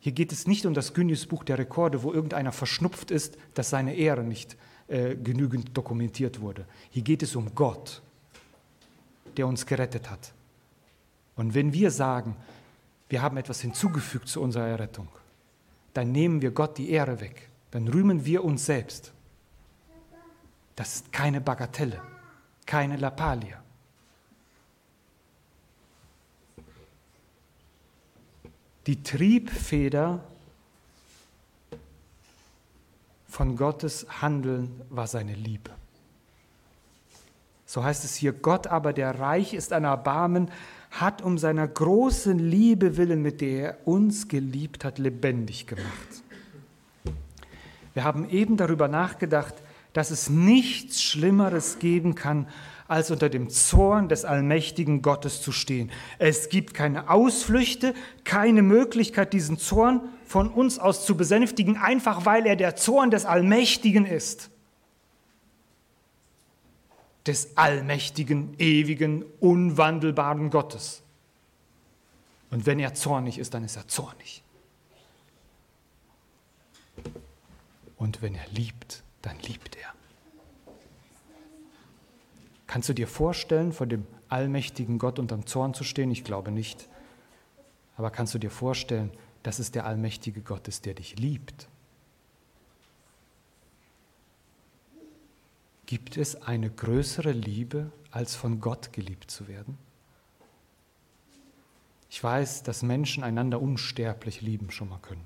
[0.00, 3.94] Hier geht es nicht um das Guinness-Buch der Rekorde, wo irgendeiner verschnupft ist, dass seine
[3.96, 6.66] Ehre nicht äh, genügend dokumentiert wurde.
[6.90, 8.00] Hier geht es um Gott,
[9.36, 10.32] der uns gerettet hat.
[11.38, 12.36] Und wenn wir sagen,
[13.08, 15.08] wir haben etwas hinzugefügt zu unserer Errettung,
[15.94, 19.12] dann nehmen wir Gott die Ehre weg, dann rühmen wir uns selbst.
[20.74, 22.02] Das ist keine Bagatelle,
[22.66, 23.56] keine Lappalie.
[28.88, 30.24] Die Triebfeder
[33.28, 35.70] von Gottes Handeln war seine Liebe.
[37.64, 40.50] So heißt es hier, Gott aber, der reich ist an Erbarmen,
[40.90, 46.22] hat um seiner großen Liebe willen, mit der er uns geliebt hat, lebendig gemacht.
[47.94, 49.54] Wir haben eben darüber nachgedacht,
[49.92, 52.46] dass es nichts Schlimmeres geben kann,
[52.86, 55.90] als unter dem Zorn des allmächtigen Gottes zu stehen.
[56.18, 62.46] Es gibt keine Ausflüchte, keine Möglichkeit, diesen Zorn von uns aus zu besänftigen, einfach weil
[62.46, 64.50] er der Zorn des Allmächtigen ist.
[67.28, 71.02] Des allmächtigen, ewigen, unwandelbaren Gottes.
[72.50, 74.42] Und wenn er zornig ist, dann ist er zornig.
[77.96, 79.92] Und wenn er liebt, dann liebt er.
[82.66, 86.10] Kannst du dir vorstellen, vor dem allmächtigen Gott unterm Zorn zu stehen?
[86.10, 86.88] Ich glaube nicht.
[87.98, 89.10] Aber kannst du dir vorstellen,
[89.42, 91.67] dass es der allmächtige Gott ist, der dich liebt?
[95.88, 99.78] Gibt es eine größere Liebe, als von Gott geliebt zu werden?
[102.10, 105.24] Ich weiß, dass Menschen einander unsterblich lieben schon mal können.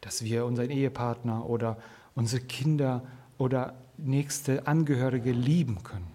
[0.00, 1.76] Dass wir unseren Ehepartner oder
[2.14, 3.02] unsere Kinder
[3.36, 6.12] oder nächste Angehörige lieben können.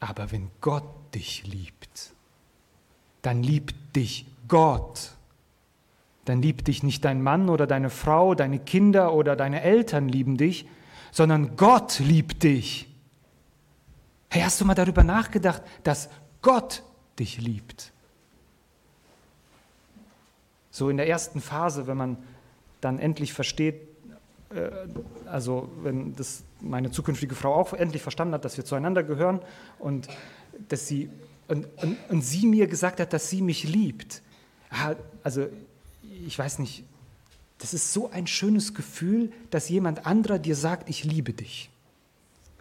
[0.00, 2.12] Aber wenn Gott dich liebt,
[3.22, 5.12] dann liebt dich Gott.
[6.24, 10.36] Dann liebt dich nicht dein Mann oder deine Frau, deine Kinder oder deine Eltern lieben
[10.36, 10.66] dich,
[11.10, 12.88] sondern Gott liebt dich.
[14.30, 16.08] Hey, hast du mal darüber nachgedacht, dass
[16.40, 16.82] Gott
[17.18, 17.92] dich liebt?
[20.70, 22.16] So in der ersten Phase, wenn man
[22.80, 23.88] dann endlich versteht,
[24.54, 24.70] äh,
[25.26, 29.40] also wenn das meine zukünftige Frau auch endlich verstanden hat, dass wir zueinander gehören
[29.78, 30.08] und
[30.68, 31.10] dass sie
[31.48, 34.22] und, und, und sie mir gesagt hat, dass sie mich liebt.
[35.22, 35.48] Also
[36.26, 36.84] ich weiß nicht,
[37.58, 41.70] das ist so ein schönes Gefühl, dass jemand anderer dir sagt, ich liebe dich.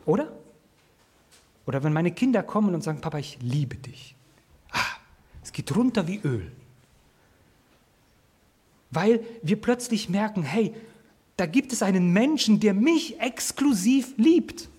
[0.05, 0.31] Oder?
[1.65, 4.15] Oder wenn meine Kinder kommen und sagen, Papa, ich liebe dich.
[4.71, 4.97] Ah,
[5.43, 6.51] es geht runter wie Öl.
[8.91, 10.73] Weil wir plötzlich merken, hey,
[11.37, 14.69] da gibt es einen Menschen, der mich exklusiv liebt.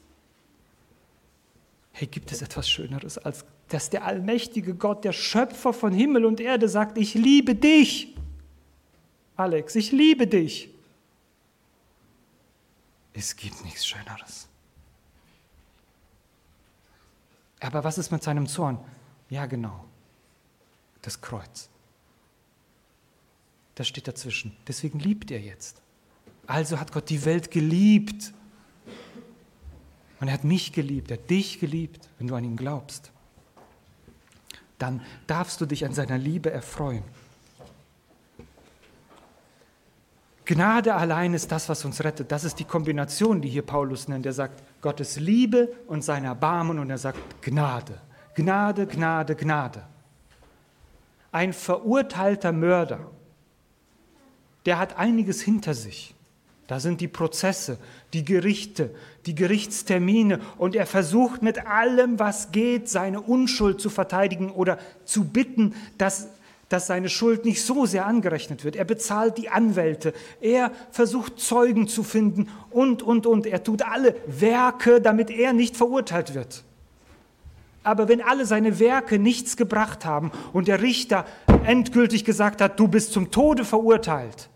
[1.93, 6.41] Hey, gibt es etwas Schöneres, als dass der allmächtige Gott, der Schöpfer von Himmel und
[6.41, 8.12] Erde, sagt, ich liebe dich.
[9.43, 10.69] Alex, ich liebe dich.
[13.13, 14.47] Es gibt nichts Schöneres.
[17.59, 18.79] Aber was ist mit seinem Zorn?
[19.31, 19.85] Ja, genau.
[21.03, 21.69] Das Kreuz.
[23.75, 24.57] Das steht dazwischen.
[24.69, 25.83] Deswegen liebt er jetzt.
[26.47, 28.33] Also hat Gott die Welt geliebt.
[30.21, 33.11] Und er hat mich geliebt, er hat dich geliebt, wenn du an ihn glaubst.
[34.79, 37.03] Dann darfst du dich an seiner Liebe erfreuen.
[40.45, 42.33] Gnade allein ist das, was uns rettet.
[42.33, 44.27] Das ist die Kombination, die hier Paulus nennt.
[44.27, 48.01] Er sagt Gottes Liebe und sein Erbarmen und er sagt Gnade.
[48.35, 49.83] Gnade, Gnade, Gnade.
[51.31, 53.01] Ein verurteilter Mörder,
[54.67, 56.15] der hat einiges hinter sich.
[56.67, 57.79] Da sind die Prozesse,
[58.13, 58.95] die Gerichte,
[59.27, 65.25] die Gerichtstermine und er versucht mit allem, was geht, seine Unschuld zu verteidigen oder zu
[65.25, 66.29] bitten, dass,
[66.73, 68.77] dass seine Schuld nicht so sehr angerechnet wird.
[68.77, 73.47] Er bezahlt die Anwälte, er versucht Zeugen zu finden und, und, und.
[73.47, 76.65] Er tut alle Werke, damit er nicht verurteilt wird.
[77.85, 81.27] Aber wenn alle seine Werke nichts gebracht haben und der Richter
[81.65, 84.49] endgültig gesagt hat, du bist zum Tode verurteilt,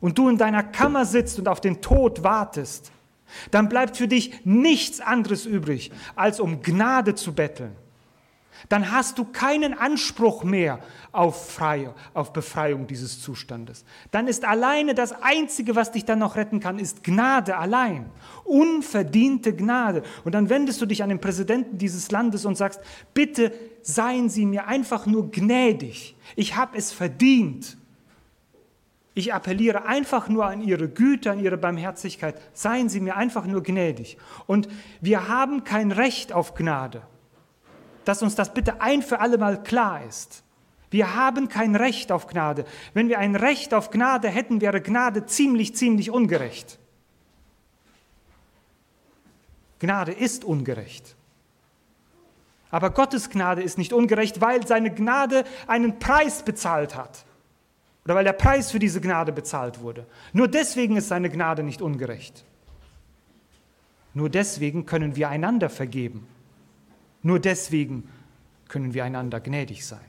[0.00, 2.90] und du in deiner Kammer sitzt und auf den Tod wartest,
[3.50, 7.76] dann bleibt für dich nichts anderes übrig, als um Gnade zu betteln.
[8.68, 10.80] Dann hast du keinen Anspruch mehr
[11.12, 13.84] auf, Freie, auf Befreiung dieses Zustandes.
[14.10, 18.10] Dann ist alleine das Einzige, was dich dann noch retten kann, ist Gnade allein.
[18.44, 20.02] Unverdiente Gnade.
[20.24, 22.80] Und dann wendest du dich an den Präsidenten dieses Landes und sagst,
[23.14, 23.52] bitte
[23.82, 26.16] seien Sie mir einfach nur gnädig.
[26.36, 27.76] Ich habe es verdient.
[29.14, 32.40] Ich appelliere einfach nur an Ihre Güte, an Ihre Barmherzigkeit.
[32.52, 34.16] Seien Sie mir einfach nur gnädig.
[34.46, 34.68] Und
[35.00, 37.02] wir haben kein Recht auf Gnade
[38.04, 40.42] dass uns das bitte ein für alle Mal klar ist.
[40.90, 42.64] Wir haben kein Recht auf Gnade.
[42.94, 46.78] Wenn wir ein Recht auf Gnade hätten, wäre Gnade ziemlich, ziemlich ungerecht.
[49.78, 51.16] Gnade ist ungerecht.
[52.70, 57.24] Aber Gottes Gnade ist nicht ungerecht, weil seine Gnade einen Preis bezahlt hat.
[58.04, 60.06] Oder weil der Preis für diese Gnade bezahlt wurde.
[60.32, 62.44] Nur deswegen ist seine Gnade nicht ungerecht.
[64.14, 66.26] Nur deswegen können wir einander vergeben.
[67.22, 68.08] Nur deswegen
[68.68, 70.00] können wir einander gnädig sein.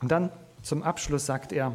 [0.00, 0.30] Und dann
[0.62, 1.74] zum Abschluss sagt er,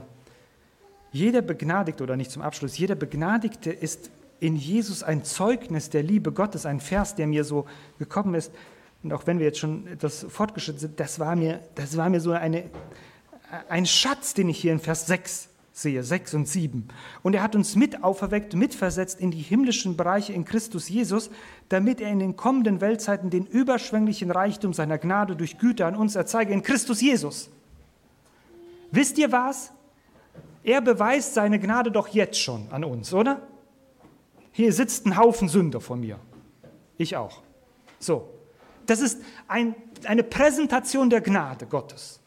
[1.11, 6.31] jeder Begnadigte, oder nicht zum Abschluss, jeder Begnadigte ist in Jesus ein Zeugnis der Liebe
[6.31, 7.65] Gottes, ein Vers, der mir so
[7.97, 8.51] gekommen ist.
[9.03, 12.21] Und auch wenn wir jetzt schon das fortgeschritten sind, das war mir, das war mir
[12.21, 12.69] so eine,
[13.67, 15.48] ein Schatz, den ich hier in Vers 6
[15.81, 16.87] sehe, 6 und 7.
[17.23, 21.29] Und er hat uns mit auferweckt, mitversetzt in die himmlischen Bereiche in Christus Jesus,
[21.69, 26.15] damit er in den kommenden Weltzeiten den überschwänglichen Reichtum seiner Gnade durch Güte an uns
[26.15, 27.49] erzeige in Christus Jesus.
[28.91, 29.71] Wisst ihr was?
[30.63, 33.41] Er beweist seine Gnade doch jetzt schon an uns, oder?
[34.51, 36.19] Hier sitzt ein Haufen Sünder vor mir.
[36.97, 37.41] Ich auch.
[37.99, 38.29] So.
[38.85, 39.75] Das ist ein,
[40.05, 42.18] eine Präsentation der Gnade Gottes.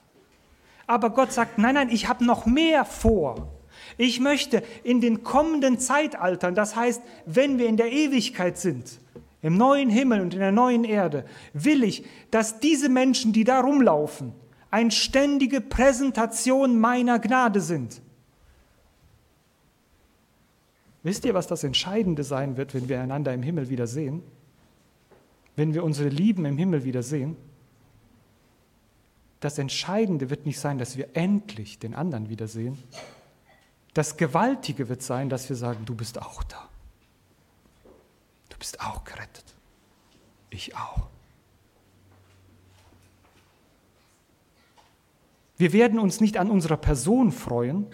[0.93, 3.49] Aber Gott sagt, nein, nein, ich habe noch mehr vor.
[3.97, 9.01] Ich möchte in den kommenden Zeitaltern, das heißt, wenn wir in der Ewigkeit sind,
[9.40, 11.24] im neuen Himmel und in der neuen Erde,
[11.55, 14.34] will ich, dass diese Menschen, die da rumlaufen,
[14.70, 18.03] eine ständige Präsentation meiner Gnade sind.
[21.03, 24.22] Wisst ihr, was das Entscheidende sein wird, wenn wir einander im Himmel wiedersehen?
[25.57, 27.38] Wenn wir unsere Lieben im Himmel wiedersehen?
[29.43, 32.78] Das Entscheidende wird nicht sein, dass wir endlich den anderen wiedersehen.
[33.93, 36.68] Das Gewaltige wird sein, dass wir sagen, du bist auch da.
[38.51, 39.45] Du bist auch gerettet.
[40.51, 41.09] Ich auch.
[45.57, 47.88] Wir werden uns nicht an unserer Person freuen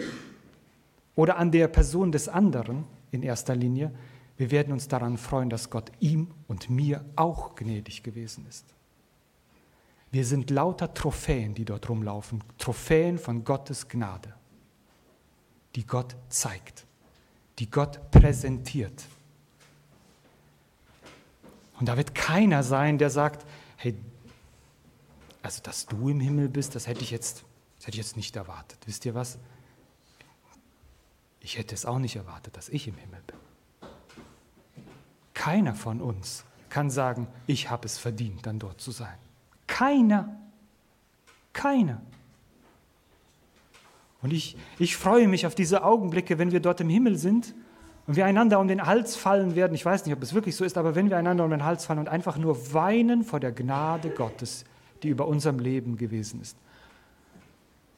[1.14, 3.90] oder an der Person des anderen in erster Linie.
[4.36, 8.66] Wir werden uns daran freuen, dass Gott ihm und mir auch gnädig gewesen ist.
[10.10, 14.34] Wir sind lauter Trophäen, die dort rumlaufen, Trophäen von Gottes Gnade,
[15.74, 16.86] die Gott zeigt,
[17.58, 19.04] die Gott präsentiert.
[21.78, 23.46] Und da wird keiner sein, der sagt,
[23.76, 23.94] hey,
[25.42, 27.44] also dass du im Himmel bist, das hätte ich jetzt,
[27.76, 28.78] das hätte ich jetzt nicht erwartet.
[28.86, 29.38] Wisst ihr was?
[31.40, 33.36] Ich hätte es auch nicht erwartet, dass ich im Himmel bin.
[35.34, 39.16] Keiner von uns kann sagen, ich habe es verdient, dann dort zu sein.
[39.68, 40.36] Keiner.
[41.52, 42.00] Keiner.
[44.20, 47.54] Und ich, ich freue mich auf diese Augenblicke, wenn wir dort im Himmel sind
[48.08, 49.74] und wir einander um den Hals fallen werden.
[49.74, 51.86] Ich weiß nicht, ob es wirklich so ist, aber wenn wir einander um den Hals
[51.86, 54.64] fallen und einfach nur weinen vor der Gnade Gottes,
[55.04, 56.56] die über unserem Leben gewesen ist.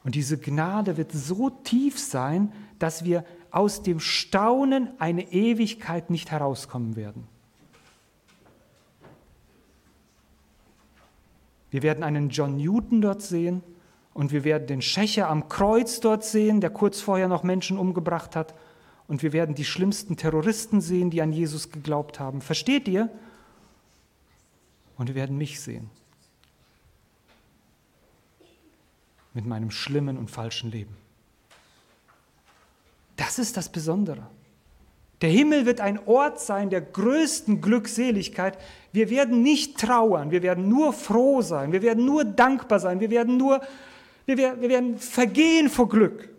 [0.03, 6.31] Und diese Gnade wird so tief sein, dass wir aus dem Staunen eine Ewigkeit nicht
[6.31, 7.27] herauskommen werden.
[11.71, 13.63] Wir werden einen John Newton dort sehen
[14.13, 18.35] und wir werden den Schächer am Kreuz dort sehen, der kurz vorher noch Menschen umgebracht
[18.35, 18.53] hat.
[19.07, 22.41] Und wir werden die schlimmsten Terroristen sehen, die an Jesus geglaubt haben.
[22.41, 23.09] Versteht ihr?
[24.97, 25.89] Und wir werden mich sehen.
[29.33, 30.95] Mit meinem schlimmen und falschen Leben.
[33.15, 34.27] Das ist das Besondere.
[35.21, 38.57] Der Himmel wird ein Ort sein der größten Glückseligkeit.
[38.91, 43.11] Wir werden nicht trauern, wir werden nur froh sein, wir werden nur dankbar sein, wir
[43.11, 43.61] werden nur,
[44.25, 46.29] wir wir werden vergehen vor Glück.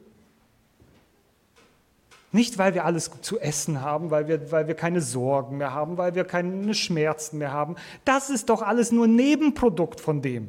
[2.33, 5.99] Nicht, weil wir alles zu essen haben, weil wir, weil wir keine Sorgen mehr haben,
[5.99, 7.77] weil wir keine Schmerzen mehr haben.
[8.07, 10.49] Das ist doch alles nur Nebenprodukt von dem.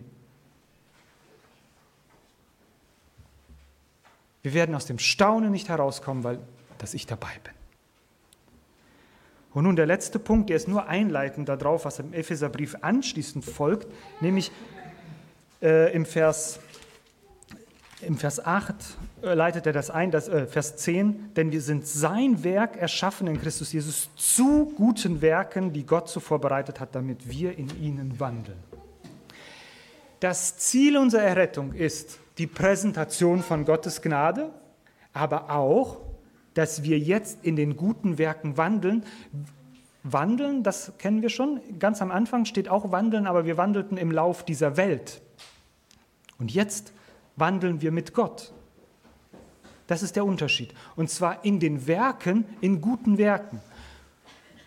[4.41, 6.39] Wir werden aus dem Staunen nicht herauskommen, weil
[6.77, 7.62] dass ich dabei bin.
[9.53, 13.87] Und nun der letzte Punkt, der ist nur einleitend darauf, was im Epheserbrief anschließend folgt,
[14.19, 14.51] nämlich
[15.61, 16.59] äh, im Vers
[18.01, 18.75] Im Vers 8
[19.21, 23.27] äh, leitet er das ein, das, äh, Vers 10, denn wir sind sein Werk erschaffen
[23.27, 28.19] in Christus Jesus zu guten Werken, die Gott so vorbereitet hat, damit wir in ihnen
[28.19, 28.57] wandeln.
[30.19, 34.49] Das Ziel unserer Errettung ist die Präsentation von Gottes Gnade,
[35.13, 35.97] aber auch,
[36.53, 39.03] dass wir jetzt in den guten Werken wandeln.
[40.03, 44.11] Wandeln, das kennen wir schon, ganz am Anfang steht auch wandeln, aber wir wandelten im
[44.11, 45.21] Lauf dieser Welt.
[46.39, 46.93] Und jetzt
[47.35, 48.51] wandeln wir mit Gott.
[49.87, 50.73] Das ist der Unterschied.
[50.95, 53.61] Und zwar in den Werken, in guten Werken.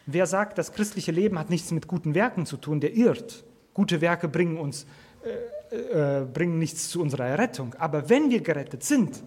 [0.07, 3.45] Wer sagt, das christliche Leben hat nichts mit guten Werken zu tun, der irrt.
[3.75, 4.87] Gute Werke bringen uns
[5.25, 7.75] äh, äh, bringen nichts zu unserer Errettung.
[7.75, 9.23] Aber wenn wir gerettet sind,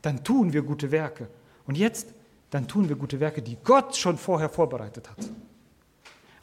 [0.00, 1.28] dann tun wir gute Werke.
[1.66, 2.14] Und jetzt,
[2.50, 5.18] dann tun wir gute Werke, die Gott schon vorher vorbereitet hat.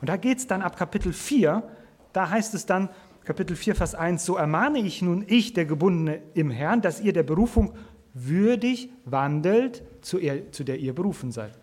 [0.02, 1.64] Und da geht es dann ab Kapitel 4,
[2.12, 2.90] da heißt es dann,
[3.24, 7.14] Kapitel 4, Vers 1, so ermahne ich nun, ich, der Gebundene im Herrn, dass ihr
[7.14, 7.74] der Berufung
[8.14, 11.58] würdig wandelt, zu, er, zu der ihr berufen seid.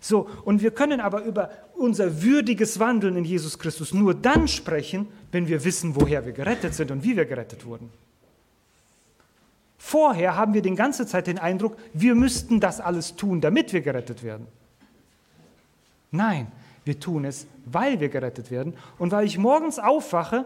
[0.00, 5.08] So, und wir können aber über unser würdiges Wandeln in Jesus Christus nur dann sprechen,
[5.32, 7.90] wenn wir wissen, woher wir gerettet sind und wie wir gerettet wurden.
[9.78, 13.80] Vorher haben wir die ganze Zeit den Eindruck, wir müssten das alles tun, damit wir
[13.80, 14.48] gerettet werden.
[16.10, 16.50] Nein,
[16.84, 20.44] wir tun es, weil wir gerettet werden und weil ich morgens aufwache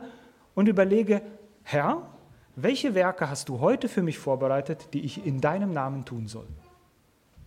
[0.54, 1.22] und überlege,
[1.62, 2.02] Herr,
[2.56, 6.46] welche Werke hast du heute für mich vorbereitet, die ich in deinem Namen tun soll?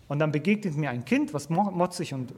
[0.07, 2.33] Und dann begegnet mir ein Kind, was motzig und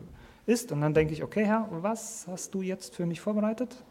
[0.45, 3.83] ist, und dann denke ich, okay, Herr, was hast du jetzt für mich vorbereitet?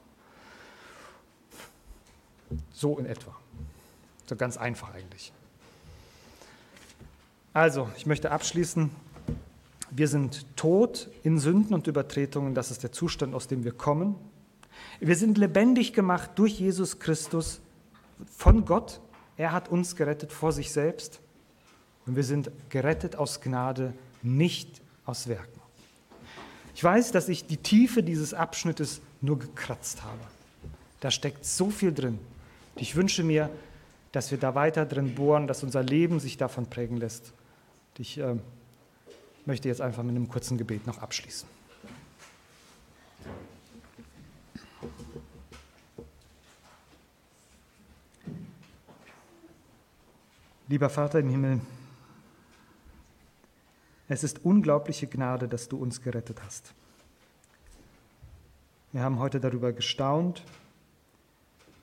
[2.73, 3.35] So in etwa.
[4.27, 5.33] So ganz einfach eigentlich.
[7.57, 8.91] Also, ich möchte abschließen.
[9.91, 12.55] Wir sind tot in Sünden und Übertretungen.
[12.55, 14.15] Das ist der Zustand, aus dem wir kommen.
[15.01, 17.63] Wir sind lebendig gemacht durch Jesus Christus
[18.31, 19.01] von Gott.
[19.39, 21.21] Er hat uns gerettet vor sich selbst.
[22.05, 25.63] Und wir sind gerettet aus Gnade, nicht aus Werken.
[26.75, 30.21] Ich weiß, dass ich die Tiefe dieses Abschnittes nur gekratzt habe.
[31.01, 32.19] Da steckt so viel drin.
[32.75, 33.49] Ich wünsche mir,
[34.13, 37.33] dass wir da weiter drin bohren, dass unser Leben sich davon prägen lässt.
[37.99, 38.36] Ich äh,
[39.47, 41.49] möchte jetzt einfach mit einem kurzen Gebet noch abschließen.
[50.68, 51.61] Lieber Vater im Himmel,
[54.09, 56.74] es ist unglaubliche Gnade, dass du uns gerettet hast.
[58.92, 60.44] Wir haben heute darüber gestaunt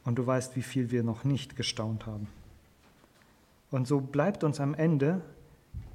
[0.03, 2.27] und du weißt, wie viel wir noch nicht gestaunt haben.
[3.71, 5.21] Und so bleibt uns am Ende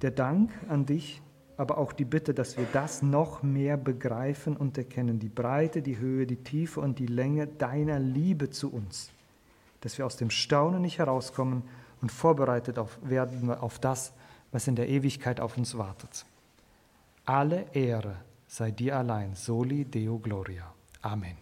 [0.03, 1.23] der Dank an dich,
[1.57, 5.99] aber auch die Bitte, dass wir das noch mehr begreifen und erkennen, die Breite, die
[5.99, 9.11] Höhe, die Tiefe und die Länge deiner Liebe zu uns,
[9.81, 11.63] dass wir aus dem Staunen nicht herauskommen,
[12.01, 14.13] und vorbereitet auf, werden auf das,
[14.53, 16.25] was in der Ewigkeit auf uns wartet.
[17.25, 20.73] Alle Ehre sei dir allein, soli Deo Gloria.
[21.03, 21.37] Amen.